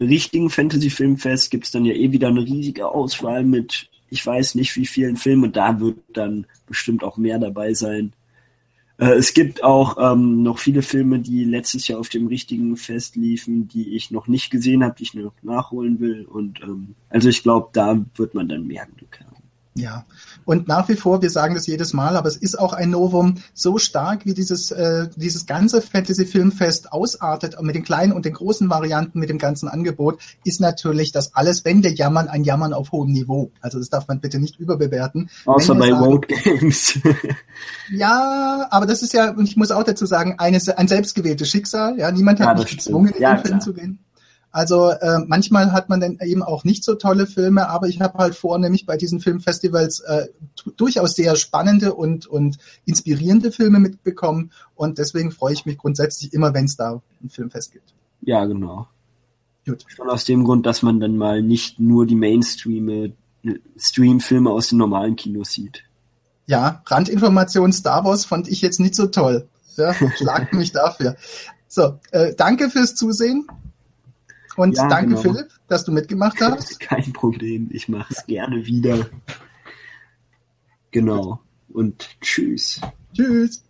richtigen 0.00 0.50
Fantasy-Filmfest 0.50 1.50
gibt's 1.50 1.70
dann 1.70 1.84
ja 1.84 1.94
eh 1.94 2.12
wieder 2.12 2.28
eine 2.28 2.44
riesige 2.44 2.88
Auswahl 2.88 3.44
mit, 3.44 3.88
ich 4.10 4.24
weiß 4.24 4.54
nicht 4.54 4.76
wie 4.76 4.86
vielen 4.86 5.16
Filmen 5.16 5.44
und 5.44 5.56
da 5.56 5.80
wird 5.80 5.98
dann 6.12 6.46
bestimmt 6.66 7.04
auch 7.04 7.16
mehr 7.16 7.38
dabei 7.38 7.74
sein. 7.74 8.12
Äh, 8.98 9.14
es 9.14 9.34
gibt 9.34 9.62
auch 9.64 9.96
ähm, 9.98 10.42
noch 10.42 10.58
viele 10.58 10.82
Filme, 10.82 11.18
die 11.18 11.44
letztes 11.44 11.88
Jahr 11.88 12.00
auf 12.00 12.08
dem 12.08 12.26
richtigen 12.26 12.76
Fest 12.76 13.16
liefen, 13.16 13.68
die 13.68 13.96
ich 13.96 14.10
noch 14.10 14.28
nicht 14.28 14.50
gesehen 14.50 14.84
habe, 14.84 14.94
die 14.96 15.04
ich 15.04 15.14
noch 15.14 15.34
nachholen 15.42 16.00
will. 16.00 16.24
Und 16.24 16.60
ähm, 16.62 16.94
also 17.08 17.28
ich 17.28 17.42
glaube, 17.42 17.70
da 17.72 18.04
wird 18.14 18.34
man 18.34 18.48
dann 18.48 18.68
Glück 18.96 19.20
haben. 19.20 19.23
Ja, 19.76 20.04
und 20.44 20.68
nach 20.68 20.88
wie 20.88 20.94
vor, 20.94 21.20
wir 21.20 21.30
sagen 21.30 21.56
das 21.56 21.66
jedes 21.66 21.94
Mal, 21.94 22.16
aber 22.16 22.28
es 22.28 22.36
ist 22.36 22.56
auch 22.56 22.72
ein 22.72 22.90
Novum, 22.90 23.38
so 23.54 23.78
stark 23.78 24.24
wie 24.24 24.32
dieses, 24.32 24.70
äh, 24.70 25.08
dieses 25.16 25.46
ganze 25.46 25.82
Fantasy-Filmfest 25.82 26.92
ausartet, 26.92 27.60
mit 27.60 27.74
den 27.74 27.82
kleinen 27.82 28.12
und 28.12 28.24
den 28.24 28.34
großen 28.34 28.70
Varianten, 28.70 29.18
mit 29.18 29.30
dem 29.30 29.38
ganzen 29.38 29.68
Angebot, 29.68 30.20
ist 30.44 30.60
natürlich 30.60 31.10
das 31.10 31.34
alles, 31.34 31.64
wenn 31.64 31.82
wir 31.82 31.92
jammern, 31.92 32.28
ein 32.28 32.44
Jammern 32.44 32.72
auf 32.72 32.92
hohem 32.92 33.10
Niveau. 33.10 33.50
Also 33.60 33.80
das 33.80 33.88
darf 33.88 34.06
man 34.06 34.20
bitte 34.20 34.38
nicht 34.38 34.60
überbewerten. 34.60 35.28
Außer 35.44 35.74
bei 35.74 35.92
Road 35.92 36.28
Games. 36.28 37.00
ja, 37.90 38.68
aber 38.70 38.86
das 38.86 39.02
ist 39.02 39.12
ja, 39.12 39.30
und 39.32 39.48
ich 39.48 39.56
muss 39.56 39.72
auch 39.72 39.82
dazu 39.82 40.06
sagen, 40.06 40.36
eines, 40.38 40.68
ein 40.68 40.86
selbstgewähltes 40.86 41.50
Schicksal. 41.50 41.98
Ja, 41.98 42.12
niemand 42.12 42.38
hat 42.38 42.58
ja, 42.58 42.62
mich 42.62 42.76
gezwungen, 42.76 43.12
in 43.12 43.20
ja, 43.20 43.34
den 43.34 43.44
Film 43.44 43.60
zu 43.60 43.74
gehen. 43.74 43.98
Also 44.54 44.90
äh, 44.90 45.18
manchmal 45.26 45.72
hat 45.72 45.88
man 45.88 45.98
dann 45.98 46.16
eben 46.22 46.44
auch 46.44 46.62
nicht 46.62 46.84
so 46.84 46.94
tolle 46.94 47.26
Filme, 47.26 47.68
aber 47.68 47.88
ich 47.88 48.00
habe 48.00 48.18
halt 48.18 48.36
vor, 48.36 48.56
nämlich 48.56 48.86
bei 48.86 48.96
diesen 48.96 49.18
Filmfestivals 49.18 49.98
äh, 49.98 50.28
durchaus 50.76 51.16
sehr 51.16 51.34
spannende 51.34 51.92
und, 51.92 52.28
und 52.28 52.58
inspirierende 52.84 53.50
Filme 53.50 53.80
mitbekommen. 53.80 54.52
Und 54.76 54.98
deswegen 54.98 55.32
freue 55.32 55.54
ich 55.54 55.66
mich 55.66 55.76
grundsätzlich 55.76 56.32
immer, 56.32 56.54
wenn 56.54 56.66
es 56.66 56.76
da 56.76 57.02
ein 57.20 57.30
Filmfest 57.30 57.72
gibt. 57.72 57.94
Ja, 58.20 58.44
genau. 58.44 58.86
Gut. 59.66 59.84
Schon 59.88 60.08
aus 60.08 60.24
dem 60.24 60.44
Grund, 60.44 60.66
dass 60.66 60.82
man 60.82 61.00
dann 61.00 61.16
mal 61.16 61.42
nicht 61.42 61.80
nur 61.80 62.06
die 62.06 62.14
Mainstream 62.14 63.12
Streamfilme 63.76 64.50
aus 64.50 64.68
den 64.68 64.78
normalen 64.78 65.16
Kinos 65.16 65.50
sieht. 65.50 65.82
Ja, 66.46 66.80
Randinformation 66.86 67.72
Star 67.72 68.04
Wars 68.04 68.24
fand 68.24 68.46
ich 68.46 68.62
jetzt 68.62 68.78
nicht 68.78 68.94
so 68.94 69.06
toll. 69.06 69.48
Ja, 69.76 69.94
schlagt 70.16 70.54
mich 70.54 70.70
dafür. 70.70 71.16
So, 71.66 71.98
äh, 72.12 72.36
danke 72.36 72.70
fürs 72.70 72.94
Zusehen. 72.94 73.48
Und 74.56 74.76
ja, 74.76 74.88
danke, 74.88 75.14
genau. 75.14 75.20
Philipp, 75.20 75.48
dass 75.68 75.84
du 75.84 75.92
mitgemacht 75.92 76.40
hast. 76.40 76.80
Kein 76.80 77.12
Problem, 77.12 77.68
ich 77.72 77.88
mache 77.88 78.12
es 78.14 78.26
gerne 78.26 78.66
wieder. 78.66 79.06
Genau. 80.90 81.40
Und 81.68 82.08
tschüss. 82.20 82.80
Tschüss. 83.12 83.64